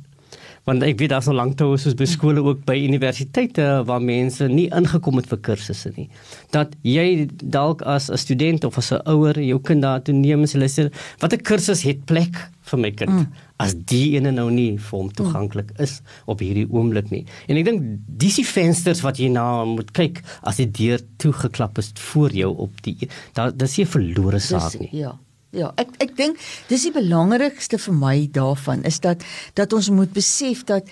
want 0.70 0.86
ek 0.86 1.00
weet 1.02 1.10
daar's 1.14 1.28
nog 1.30 1.38
lank 1.40 1.58
toe 1.58 1.74
soos 1.82 1.98
by 1.98 2.06
skole 2.10 2.44
ook 2.46 2.62
by 2.68 2.78
universiteite 2.78 3.66
waar 3.90 4.04
mense 4.06 4.46
nie 4.52 4.68
ingekom 4.76 5.18
het 5.18 5.30
vir 5.32 5.42
kursusse 5.50 5.92
nie. 5.96 6.08
Dat 6.54 6.76
jy 6.86 7.28
dalk 7.42 7.82
as 7.82 8.10
'n 8.10 8.18
student 8.18 8.64
of 8.64 8.78
as 8.78 8.92
'n 8.94 9.02
ouer 9.06 9.40
jou 9.42 9.60
kind 9.60 9.82
daar 9.82 10.02
toe 10.04 10.14
neem 10.14 10.42
en 10.44 10.50
hulle 10.54 10.70
sê 10.70 10.92
watter 11.20 11.42
kursus 11.42 11.82
het 11.84 12.06
plek 12.06 12.36
vir 12.70 12.80
my 12.80 12.92
kind? 12.92 13.12
Mm. 13.12 13.28
as 13.60 13.74
die 13.74 14.16
ene 14.16 14.32
nou 14.32 14.50
nie 14.50 14.78
vir 14.78 15.00
hom 15.00 15.10
toeganklik 15.12 15.72
is 15.84 16.02
op 16.26 16.40
hierdie 16.40 16.68
oomblik 16.72 17.12
nie. 17.12 17.26
En 17.50 17.58
ek 17.58 17.66
dink 17.66 17.82
dis 18.08 18.36
die 18.40 18.46
vensters 18.48 19.02
wat 19.04 19.20
jy 19.20 19.28
na 19.28 19.66
moet 19.66 19.92
kyk 19.92 20.24
as 20.44 20.62
die 20.62 20.72
deur 20.72 21.00
toegeklap 21.18 21.78
is 21.78 21.92
voor 22.14 22.32
jou 22.32 22.56
op 22.56 22.72
die 22.82 23.10
daar 23.34 23.52
dis 23.52 23.80
'n 23.80 23.86
verlore 23.86 24.40
saak 24.40 24.80
nie. 24.80 24.90
dis, 24.92 25.00
ja 25.02 25.18
Ja, 25.56 25.72
ek 25.82 25.96
ek 26.04 26.12
dink 26.18 26.42
dis 26.70 26.84
die 26.86 26.94
belangrikste 26.94 27.80
vir 27.82 27.96
my 27.98 28.18
daarvan 28.34 28.84
is 28.86 29.00
dat 29.02 29.24
dat 29.58 29.74
ons 29.74 29.90
moet 29.90 30.12
besef 30.14 30.62
dat 30.70 30.92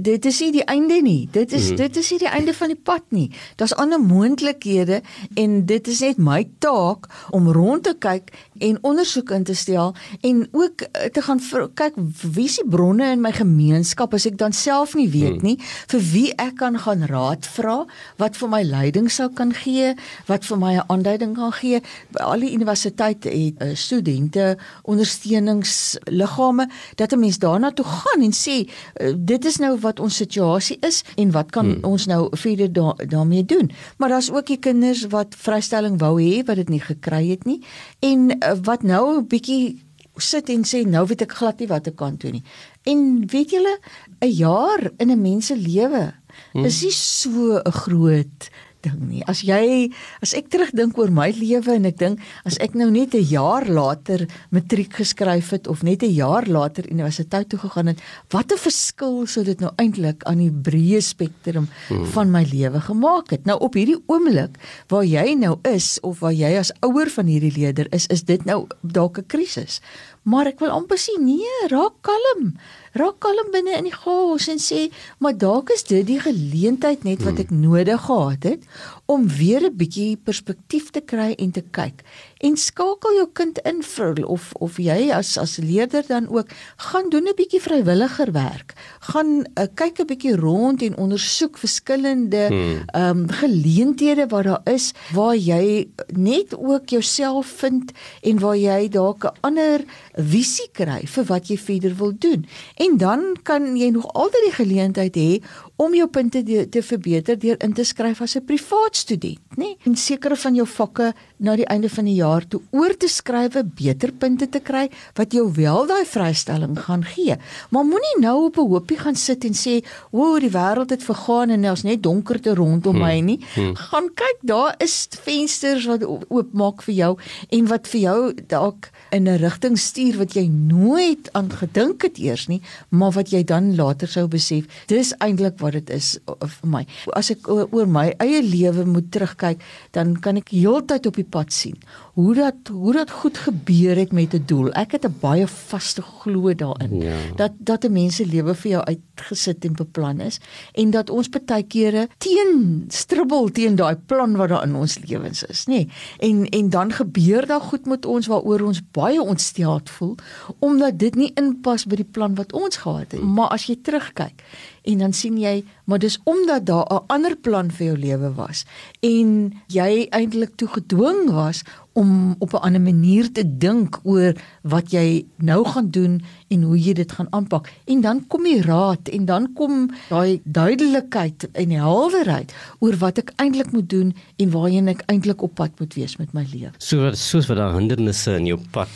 dit 0.00 0.24
is 0.24 0.40
nie 0.40 0.52
die 0.52 0.64
einde 0.64 1.00
nie. 1.02 1.28
Dit 1.32 1.52
is 1.52 1.70
mm. 1.70 1.76
dit 1.76 1.96
is 1.96 2.10
nie 2.10 2.18
die 2.22 2.30
einde 2.30 2.54
van 2.56 2.72
die 2.72 2.80
pad 2.90 3.04
nie. 3.12 3.28
Daar's 3.60 3.74
ander 3.76 4.00
moontlikhede 4.00 5.02
en 5.36 5.58
dit 5.68 5.88
is 5.88 6.00
net 6.00 6.16
my 6.16 6.40
taak 6.58 7.08
om 7.36 7.50
rond 7.52 7.84
te 7.84 7.94
kyk 7.98 8.32
en 8.64 8.78
ondersoek 8.82 9.30
in 9.36 9.44
te 9.44 9.54
stel 9.54 9.94
en 10.20 10.46
ook 10.52 10.86
eh, 10.88 11.10
te 11.12 11.22
gaan 11.22 11.40
vir, 11.40 11.68
kyk 11.74 11.98
wie 12.22 12.46
is 12.48 12.56
die 12.62 12.68
bronne 12.68 13.10
in 13.12 13.20
my 13.20 13.32
gemeenskap 13.36 14.16
as 14.16 14.26
ek 14.26 14.38
dan 14.40 14.56
self 14.56 14.94
nie 14.98 15.08
weet 15.12 15.42
mm. 15.42 15.44
nie 15.44 15.58
vir 15.92 16.02
wie 16.12 16.30
ek 16.40 16.56
kan 16.62 16.78
gaan 16.80 17.04
raad 17.10 17.46
vra 17.46 17.82
wat 18.18 18.40
vir 18.40 18.52
my 18.52 18.62
leiding 18.64 19.10
sou 19.12 19.28
kan 19.34 19.52
gee, 19.54 19.92
wat 20.26 20.46
vir 20.48 20.58
my 20.58 20.72
'n 20.78 20.86
aanduiding 20.88 21.34
kan 21.36 21.52
gee. 21.52 21.80
Al 22.16 22.40
die 22.40 22.52
universiteite 22.54 23.28
het 23.28 23.62
uh, 23.62 23.74
studente 23.74 24.56
ondersteuningsliggame 24.82 26.68
dat 26.96 27.12
'n 27.12 27.20
mens 27.20 27.38
daarna 27.38 27.70
toe 27.70 27.84
gaan 27.84 28.22
en 28.22 28.32
sê 28.32 28.64
uh, 28.64 29.14
dit 29.16 29.44
is 29.44 29.57
nou 29.58 29.78
wat 29.82 30.00
ons 30.00 30.16
situasie 30.16 30.78
is 30.86 31.02
en 31.16 31.30
wat 31.30 31.50
kan 31.50 31.66
hmm. 31.66 31.84
ons 31.84 32.06
nou 32.06 32.28
verder 32.36 32.72
da 32.72 32.94
daarmee 33.06 33.44
doen. 33.44 33.70
Maar 33.98 34.08
daar's 34.08 34.30
ook 34.30 34.46
die 34.46 34.58
kinders 34.58 35.06
wat 35.12 35.36
vrystelling 35.36 35.98
wou 35.98 36.16
hê 36.20 36.44
wat 36.44 36.56
dit 36.56 36.68
nie 36.68 36.82
gekry 36.82 37.28
het 37.30 37.44
nie 37.44 37.60
en 38.00 38.30
uh, 38.38 38.54
wat 38.62 38.82
nou 38.82 39.18
'n 39.18 39.26
bietjie 39.26 39.84
sit 40.16 40.48
en 40.48 40.64
sê 40.66 40.82
nou 40.86 41.06
weet 41.06 41.22
ek 41.22 41.32
glad 41.32 41.60
nie 41.60 41.68
wat 41.70 41.86
ek 41.86 41.96
kan 41.96 42.16
doen 42.16 42.32
nie. 42.32 42.44
En 42.82 43.26
weet 43.26 43.50
julle 43.50 43.78
'n 44.20 44.32
jaar 44.32 44.90
in 44.98 45.10
'n 45.10 45.20
mens 45.20 45.46
se 45.46 45.56
lewe 45.56 46.14
hmm. 46.52 46.64
is 46.64 46.82
nie 46.82 46.92
so 46.92 47.60
'n 47.64 47.72
groot 47.72 48.50
ding 48.82 48.98
nie. 49.08 49.22
As 49.26 49.42
jy 49.46 49.90
as 50.24 50.34
ek 50.38 50.50
terugdink 50.52 50.98
oor 50.98 51.10
my 51.10 51.30
lewe 51.36 51.74
en 51.74 51.88
ek 51.88 51.98
dink 52.00 52.22
as 52.48 52.58
ek 52.64 52.74
nou 52.78 52.90
net 52.90 53.14
'n 53.14 53.24
jaar 53.24 53.66
later 53.66 54.26
matriek 54.50 54.92
geskryf 54.92 55.50
het 55.50 55.68
of 55.68 55.82
net 55.82 56.02
'n 56.02 56.14
jaar 56.14 56.46
later 56.46 56.84
universiteit 56.90 57.48
toe 57.48 57.58
gegaan 57.58 57.86
het, 57.86 58.00
wat 58.30 58.52
'n 58.52 58.58
verskil 58.58 59.26
sou 59.26 59.44
dit 59.44 59.60
nou 59.60 59.70
eintlik 59.76 60.22
aan 60.24 60.38
die 60.38 60.50
breë 60.50 61.00
spektrum 61.00 61.68
hmm. 61.88 62.06
van 62.06 62.30
my 62.30 62.44
lewe 62.44 62.80
gemaak 62.80 63.30
het. 63.30 63.44
Nou 63.44 63.58
op 63.58 63.74
hierdie 63.74 64.02
oomblik 64.06 64.58
waar 64.88 65.04
jy 65.04 65.34
nou 65.34 65.58
is 65.62 66.00
of 66.00 66.20
waar 66.20 66.32
jy 66.32 66.58
as 66.58 66.72
ouer 66.80 67.10
van 67.10 67.26
hierdie 67.26 67.52
leerder 67.52 67.86
is, 67.90 68.06
is 68.06 68.22
dit 68.22 68.44
nou 68.44 68.66
dalk 68.82 69.18
'n 69.18 69.26
krisis. 69.26 69.80
Maar 70.28 70.46
ek 70.46 70.60
wil 70.60 70.70
amper 70.70 70.98
sê 70.98 71.14
nee, 71.20 71.68
raak 71.70 71.94
kalm 72.02 72.58
raak 72.98 73.18
kalm 73.24 73.52
binne 73.54 73.76
in 73.78 73.88
die 73.88 73.94
chaos 73.94 74.48
en 74.52 74.60
sê, 74.62 74.88
maar 75.18 75.36
dalk 75.38 75.72
is 75.74 75.86
dit 75.88 76.06
die 76.06 76.20
geleentheid 76.22 77.04
net 77.06 77.22
wat 77.24 77.38
hmm. 77.38 77.44
ek 77.46 77.54
nodig 77.54 78.06
gehad 78.08 78.48
het 78.50 78.66
om 79.08 79.28
weer 79.28 79.62
'n 79.64 79.76
bietjie 79.76 80.16
perspektief 80.16 80.90
te 80.90 81.00
kry 81.00 81.32
en 81.32 81.50
te 81.50 81.64
kyk. 81.70 82.04
En 82.38 82.56
skakel 82.56 83.14
jou 83.16 83.28
kind 83.32 83.58
in 83.58 83.82
vir 83.82 84.26
of 84.26 84.52
of 84.52 84.76
jy 84.76 85.10
as 85.10 85.38
as 85.38 85.56
leerder 85.56 86.04
dan 86.06 86.28
ook 86.28 86.48
gaan 86.76 87.08
doen 87.08 87.24
'n 87.24 87.36
bietjie 87.36 87.60
vrywilliger 87.60 88.32
werk. 88.32 88.74
Gaan 89.00 89.46
uh, 89.56 89.64
kyk 89.74 89.98
'n 90.00 90.06
bietjie 90.06 90.36
rond 90.36 90.82
en 90.82 90.96
ondersoek 90.96 91.58
verskillende 91.58 92.46
hmm. 92.46 92.82
ehm 92.86 93.18
um, 93.18 93.28
geleenthede 93.28 94.26
wat 94.26 94.44
daar 94.44 94.60
is 94.64 94.92
waar 95.12 95.36
jy 95.36 95.88
net 96.12 96.56
ook 96.58 96.88
jouself 96.88 97.46
vind 97.46 97.92
en 98.22 98.38
waar 98.38 98.56
jy 98.56 98.88
dalk 98.88 99.24
'n 99.24 99.36
ander 99.40 99.84
visie 100.16 100.68
kry 100.72 101.06
vir 101.06 101.24
wat 101.24 101.48
jy 101.48 101.56
verder 101.56 101.96
wil 101.96 102.12
doen. 102.18 102.46
En 102.76 102.96
dan 102.96 103.36
kan 103.42 103.76
jy 103.76 103.88
nog 103.90 104.12
altyd 104.12 104.44
die 104.44 104.64
geleentheid 104.64 105.16
hê 105.16 105.40
om 105.78 105.94
jou 105.94 106.08
punte 106.10 106.42
te, 106.42 106.64
te 106.68 106.82
verbeter 106.82 107.38
deur 107.38 107.58
in 107.62 107.72
te 107.72 107.84
skryf 107.86 108.20
as 108.24 108.34
'n 108.36 108.44
privaat 108.44 108.96
student, 108.96 109.38
nê? 109.56 109.76
En 109.86 109.94
sekere 109.96 110.36
van 110.36 110.54
jou 110.54 110.66
vakke 110.66 111.14
na 111.38 111.54
die 111.56 111.66
einde 111.66 111.88
van 111.88 112.04
die 112.04 112.14
jaar 112.14 112.46
toe 112.48 112.60
oor 112.70 112.96
te 112.96 113.08
skryf, 113.08 113.54
beter 113.74 114.12
punte 114.12 114.48
te 114.48 114.60
kry 114.60 114.88
wat 115.14 115.32
jou 115.32 115.52
wel 115.54 115.86
daai 115.86 116.04
vrystelling 116.04 116.78
gaan 116.78 117.04
gee. 117.04 117.36
Maar 117.70 117.84
moenie 117.84 118.18
nou 118.20 118.44
op 118.44 118.56
'n 118.58 118.68
hoopie 118.68 118.98
gaan 118.98 119.14
sit 119.14 119.44
en 119.44 119.54
sê, 119.54 119.84
"O, 120.10 120.38
die 120.38 120.50
wêreld 120.50 120.90
het 120.90 121.02
vergaan 121.02 121.50
en 121.50 121.62
daar's 121.62 121.82
net 121.82 122.02
donkerte 122.02 122.54
rondom 122.54 122.94
hmm. 122.94 123.04
my 123.04 123.20
nie." 123.20 123.40
Hmm. 123.54 123.76
Gaan 123.76 124.08
kyk, 124.14 124.38
daar 124.42 124.74
is 124.78 125.06
vensters 125.22 125.86
wat 125.86 126.02
oopmaak 126.28 126.82
vir 126.82 126.94
jou 126.94 127.18
en 127.48 127.66
wat 127.66 127.88
vir 127.88 128.00
jou 128.00 128.34
dalk 128.46 128.90
in 129.10 129.28
'n 129.28 129.36
rigting 129.36 129.78
stuur 129.78 130.16
wat 130.16 130.32
jy 130.34 130.46
nooit 130.46 131.32
aan 131.32 131.50
gedink 131.50 132.02
het 132.02 132.18
eers 132.18 132.46
nie, 132.46 132.60
maar 132.88 133.12
wat 133.12 133.30
jy 133.30 133.44
dan 133.44 133.76
later 133.76 134.08
sou 134.08 134.26
besef, 134.26 134.64
dis 134.86 135.14
eintlik 135.18 135.58
wat 135.58 135.67
dit 135.72 135.90
is 135.90 136.18
vir 136.24 136.68
my. 136.68 136.86
As 137.12 137.30
ek 137.30 137.48
oor, 137.48 137.68
oor 137.72 137.86
my 137.86 138.14
eie 138.18 138.42
lewe 138.42 138.84
moet 138.84 139.10
terugkyk, 139.10 139.62
dan 139.92 140.16
kan 140.20 140.36
ek 140.36 140.48
heeltyd 140.50 141.06
op 141.06 141.14
die 141.14 141.24
pad 141.28 141.52
sien 141.52 141.76
hoe 142.18 142.34
dat 142.34 142.68
hoe 142.74 142.92
dat 142.92 143.10
goed 143.10 143.38
gebeur 143.38 143.96
het 143.96 144.12
met 144.12 144.34
'n 144.34 144.42
doel. 144.46 144.72
Ek 144.72 144.92
het 144.92 145.04
'n 145.06 145.14
baie 145.20 145.46
vaste 145.46 146.02
glo 146.02 146.54
daarin 146.54 147.00
Ja. 147.00 147.16
dat 147.36 147.52
dat 147.58 147.84
'n 147.84 147.92
mens 147.92 148.16
se 148.16 148.26
lewe 148.26 148.54
vir 148.54 148.70
jou 148.70 148.84
uitgesit 148.84 149.64
en 149.64 149.72
beplan 149.72 150.20
is 150.20 150.40
en 150.74 150.90
dat 150.90 151.10
ons 151.10 151.28
baie 151.28 151.62
kere 151.62 152.08
teen 152.18 152.84
stribbel 152.88 153.50
teen 153.50 153.76
daai 153.76 153.96
plan 154.06 154.36
wat 154.36 154.48
daar 154.48 154.66
in 154.66 154.74
ons 154.74 154.98
lewens 154.98 155.42
is, 155.42 155.64
nê. 155.66 155.72
Nee. 155.72 155.88
En 156.18 156.48
en 156.48 156.70
dan 156.70 156.92
gebeur 156.92 157.46
daar 157.46 157.60
goed 157.60 157.86
met 157.86 158.06
ons 158.06 158.26
waaroor 158.26 158.60
ons 158.62 158.82
baie 158.90 159.22
ontsteld 159.22 159.90
voel 159.90 160.14
omdat 160.58 160.98
dit 160.98 161.14
nie 161.14 161.30
inpas 161.34 161.86
by 161.86 161.96
die 161.96 162.04
plan 162.10 162.34
wat 162.34 162.52
ons 162.52 162.76
gehad 162.76 163.12
het. 163.12 163.22
Maar 163.22 163.48
as 163.48 163.66
jy 163.66 163.76
terugkyk 163.82 164.42
en 164.88 165.04
dan 165.04 165.12
sien 165.16 165.36
jy 165.40 165.60
maar 165.88 166.00
dis 166.02 166.18
omdat 166.24 166.66
daar 166.66 166.86
'n 166.92 167.04
ander 167.06 167.36
plan 167.36 167.70
vir 167.70 167.86
jou 167.86 167.98
lewe 167.98 168.30
was 168.34 168.64
en 169.00 169.52
jy 169.66 170.08
eintlik 170.10 170.56
toe 170.56 170.68
gedwing 170.68 171.30
was 171.30 171.62
om 171.92 172.34
op 172.38 172.52
'n 172.52 172.62
ander 172.66 172.80
manier 172.80 173.32
te 173.32 173.44
dink 173.58 174.00
oor 174.02 174.32
wat 174.62 174.90
jy 174.90 175.26
nou 175.36 175.64
gaan 175.64 175.90
doen 175.90 176.22
en 176.48 176.62
hoe 176.62 176.78
jy 176.78 176.92
dit 176.92 177.12
gaan 177.12 177.30
aanpak 177.30 177.68
en 177.84 178.00
dan 178.00 178.26
kom 178.26 178.42
die 178.42 178.62
raad 178.62 179.08
en 179.08 179.24
dan 179.24 179.52
kom 179.52 179.90
daai 180.08 180.40
duidelikheid 180.44 181.48
en 181.52 181.70
helderheid 181.70 182.54
oor 182.78 182.96
wat 182.96 183.18
ek 183.18 183.32
eintlik 183.36 183.72
moet 183.72 183.88
doen 183.90 184.14
en 184.36 184.50
waarheen 184.50 184.88
ek 184.88 185.02
eintlik 185.06 185.42
op 185.42 185.54
pad 185.54 185.70
moet 185.78 185.94
wees 185.94 186.16
met 186.16 186.32
my 186.32 186.46
lewe. 186.52 186.72
So 186.78 187.12
soos 187.12 187.46
wat 187.46 187.56
daar 187.56 187.74
hindernisse 187.74 188.36
in 188.36 188.46
jou 188.46 188.60
pad 188.70 188.88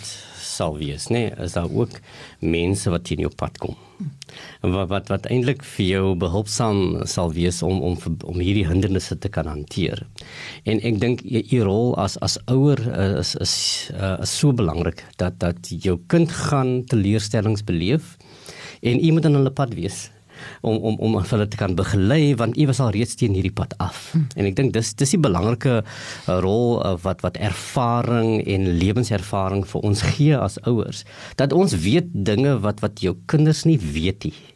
sal 0.52 0.76
wees, 0.80 1.08
nê, 1.10 1.26
nee, 1.28 1.34
is 1.44 1.56
daar 1.56 1.70
ook 1.70 1.98
mense 2.40 2.90
wat 2.92 3.06
teen 3.08 3.24
jou 3.24 3.32
pad 3.36 3.58
kom. 3.62 3.76
Wat 4.62 4.88
wat 4.90 5.10
wat 5.12 5.26
eintlik 5.30 5.62
vir 5.74 5.86
jou 5.86 6.14
behulpsaam 6.18 7.04
sal 7.10 7.32
wees 7.36 7.60
om 7.66 7.82
om 7.84 7.98
om 8.26 8.40
hierdie 8.42 8.66
hindernisse 8.66 9.18
te 9.18 9.30
kan 9.32 9.46
hanteer. 9.50 10.04
En 10.64 10.80
ek 10.82 10.98
dink 11.02 11.22
u 11.26 11.62
rol 11.66 11.92
as 12.02 12.16
as 12.24 12.38
ouer 12.50 12.80
uh, 12.88 13.20
is 13.20 13.34
is 13.44 13.54
uh, 13.94 14.16
is 14.24 14.32
so 14.38 14.52
belangrik 14.52 15.04
dat 15.22 15.38
dat 15.44 15.70
jou 15.70 15.98
kind 16.12 16.32
gaan 16.48 16.82
teleurstellings 16.90 17.64
beleef 17.68 18.16
en 18.82 18.98
moet 19.14 19.26
aan 19.26 19.38
hulle 19.38 19.54
pad 19.54 19.74
wees 19.78 20.08
om 20.60 20.76
om 20.76 20.98
om 20.98 21.18
hulle 21.22 21.48
te 21.48 21.60
kan 21.60 21.76
begelei 21.78 22.34
want 22.40 22.58
u 22.58 22.66
was 22.70 22.80
al 22.80 22.92
reeds 22.94 23.16
teen 23.16 23.34
hierdie 23.36 23.54
pad 23.54 23.74
af. 23.78 24.10
Hmm. 24.12 24.26
En 24.36 24.48
ek 24.50 24.56
dink 24.58 24.72
dis 24.76 24.94
dis 24.94 25.14
die 25.16 25.22
belangrike 25.22 25.80
uh, 25.82 26.38
rol 26.44 26.80
uh, 26.80 26.94
wat 27.04 27.24
wat 27.26 27.40
ervaring 27.40 28.40
en 28.46 28.70
lewenservaring 28.78 29.66
vir 29.68 29.88
ons 29.90 30.06
gee 30.14 30.36
as 30.36 30.58
ouers 30.68 31.04
dat 31.40 31.52
ons 31.52 31.74
weet 31.84 32.10
dinge 32.12 32.58
wat 32.64 32.82
wat 32.84 33.02
jou 33.04 33.16
kinders 33.26 33.64
nie 33.68 33.78
weet 33.78 34.28
nie. 34.30 34.51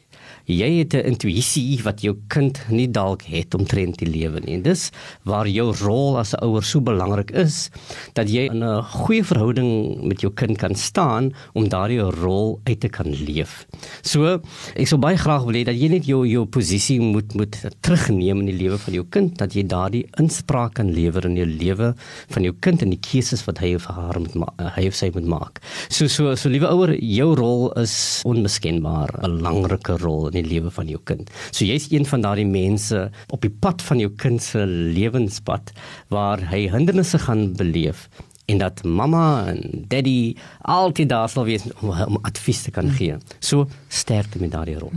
Jy 0.47 0.79
het 0.79 0.95
'n 0.95 1.11
intuïsie 1.11 1.83
wat 1.83 2.03
jou 2.03 2.15
kind 2.29 2.59
nie 2.71 2.87
dalk 2.87 3.23
het 3.27 3.55
omtrent 3.55 3.99
die 3.99 4.07
lewe 4.07 4.41
nie. 4.41 4.55
En 4.55 4.63
dis 4.63 4.91
waar 5.25 5.49
jou 5.49 5.75
rol 5.75 6.19
as 6.19 6.35
'n 6.35 6.45
ouer 6.45 6.63
so 6.63 6.81
belangrik 6.81 7.31
is 7.33 7.71
dat 8.15 8.29
jy 8.31 8.47
in 8.47 8.63
'n 8.63 8.83
goeie 8.83 9.25
verhouding 9.25 10.03
met 10.07 10.21
jou 10.21 10.33
kind 10.33 10.57
kan 10.59 10.75
staan 10.75 11.33
om 11.55 11.69
daardie 11.69 12.01
rol 12.01 12.61
uit 12.65 12.81
te 12.81 12.89
kan 12.89 13.11
leef. 13.11 13.67
So, 14.03 14.41
ek 14.77 14.87
sou 14.87 14.99
baie 14.99 15.17
graag 15.17 15.45
wil 15.45 15.55
hê 15.55 15.65
dat 15.65 15.75
jy 15.75 15.89
net 15.89 16.07
jou 16.07 16.25
jou 16.27 16.45
posisie 16.47 17.01
moet 17.01 17.35
moet 17.35 17.57
terugneem 17.81 18.41
in 18.41 18.47
die 18.47 18.59
lewe 18.63 18.79
van 18.79 18.95
jou 18.95 19.05
kind 19.11 19.37
dat 19.39 19.53
jy 19.53 19.67
daardie 19.67 20.07
inspraak 20.19 20.75
kan 20.75 20.93
lewer 20.93 21.25
in 21.25 21.37
jou 21.37 21.47
lewe 21.47 21.95
van 22.29 22.43
jou 22.43 22.55
kind 22.61 22.83
en 22.83 22.91
die 22.91 23.01
keuses 23.01 23.45
wat 23.47 23.59
hy 23.59 23.75
of 23.75 23.87
haar 23.87 24.21
moet 24.21 24.35
hy 24.77 24.87
of 24.87 24.95
sy 24.95 25.11
moet 25.15 25.27
maak. 25.27 25.61
So 25.89 26.07
so 26.07 26.35
so 26.35 26.49
liewe 26.49 26.69
ouer, 26.69 26.95
jou 27.01 27.35
rol 27.35 27.73
is 27.73 28.23
onmiskenbaar 28.25 29.11
'n 29.23 29.39
belangrike 29.39 29.99
rol 29.99 30.31
in 30.37 30.45
die 30.45 30.53
lewe 30.55 30.71
van 30.71 30.89
jou 30.91 31.01
kind. 31.09 31.31
So 31.51 31.65
jy's 31.65 31.89
een 31.91 32.07
van 32.07 32.25
daardie 32.25 32.47
mense 32.47 33.09
op 33.33 33.43
die 33.43 33.51
pad 33.51 33.83
van 33.83 34.03
jou 34.03 34.13
kind 34.21 34.43
se 34.43 34.65
lewenspad 34.69 35.73
waar 36.15 36.43
hy 36.53 36.67
hindernisse 36.73 37.19
gaan 37.27 37.53
beleef 37.57 38.09
en 38.47 38.61
dat 38.63 38.85
mamma 38.85 39.47
en 39.51 39.87
daddy 39.91 40.37
altyd 40.63 41.11
daar 41.11 41.29
sal 41.29 41.49
wees 41.49 41.67
om, 41.81 41.91
om 41.91 42.19
advies 42.23 42.63
te 42.63 42.71
kan 42.71 42.91
gee. 42.95 43.19
So 43.41 43.67
sterkte 43.89 44.39
met 44.43 44.55
daardie 44.55 44.79
rol. 44.79 44.93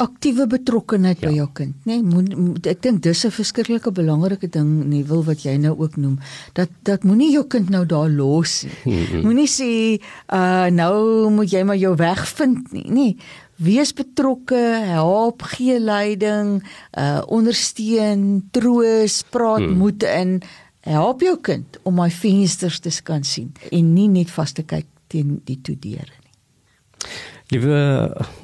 aktiewe 0.00 0.46
betrokkenheid 0.48 1.20
ja. 1.20 1.28
by 1.28 1.36
jou 1.36 1.46
kind, 1.56 1.74
nê? 1.88 1.98
Nee, 2.00 2.54
ek 2.72 2.80
dink 2.84 3.02
dis 3.04 3.24
'n 3.26 3.34
verskriklike 3.34 3.92
belangrike 3.92 4.48
ding, 4.48 4.70
nie 4.88 5.02
wil 5.04 5.22
wat 5.24 5.44
jy 5.44 5.56
nou 5.60 5.74
ook 5.76 5.96
noem, 5.96 6.18
dat 6.56 6.70
dat 6.88 7.04
moenie 7.04 7.32
jou 7.32 7.44
kind 7.44 7.70
nou 7.70 7.84
daar 7.86 8.08
los 8.08 8.62
nie. 8.64 8.72
Mm 8.84 9.04
-hmm. 9.04 9.22
Moenie 9.26 9.48
sê 9.48 10.00
uh 10.32 10.66
nou 10.72 11.30
moet 11.30 11.50
jy 11.50 11.62
maar 11.62 11.76
jou 11.76 11.94
weg 11.96 12.28
vind 12.28 12.72
nie, 12.72 12.84
nê? 12.84 12.94
Nee, 12.94 13.16
wees 13.60 13.92
betrokke, 13.96 14.60
help, 14.88 15.44
gee 15.54 15.78
leiding, 15.80 16.60
uh 16.98 17.20
ondersteun, 17.28 18.48
troos, 18.54 19.20
praat 19.30 19.64
hmm. 19.66 19.76
moed 19.80 20.06
in, 20.08 20.38
help 20.86 21.20
jou 21.24 21.36
kind 21.44 21.78
om 21.84 21.98
my 22.00 22.08
vensters 22.10 22.80
te 22.80 22.92
kan 23.04 23.24
sien 23.26 23.52
en 23.70 23.92
nie 23.94 24.08
net 24.08 24.32
vas 24.32 24.52
te 24.56 24.64
kyk 24.64 24.88
teen 25.12 25.40
die 25.44 25.58
toe 25.60 25.76
deure 25.76 26.08
nie. 26.08 26.34
Liewe 27.50 27.80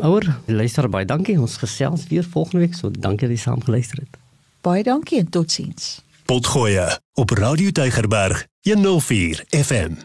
ouer, 0.03 0.27
luister 0.51 0.89
baie 0.91 1.07
dankie. 1.07 1.37
Ons 1.39 1.61
gesels 1.63 2.09
weer 2.11 2.27
volgende 2.27 2.65
week, 2.65 2.75
so 2.75 2.91
dankie 2.91 3.29
dat 3.29 3.37
jy 3.37 3.43
saam 3.45 3.63
geluister 3.63 4.03
het. 4.03 4.19
Baie 4.67 4.83
dankie 4.83 5.21
en 5.23 5.31
totsiens. 5.31 6.01
Potgoeie 6.27 6.89
op 7.15 7.31
Radio 7.39 7.71
Tygerberg 7.71 8.47
104 8.67 9.45
FM. 9.55 10.03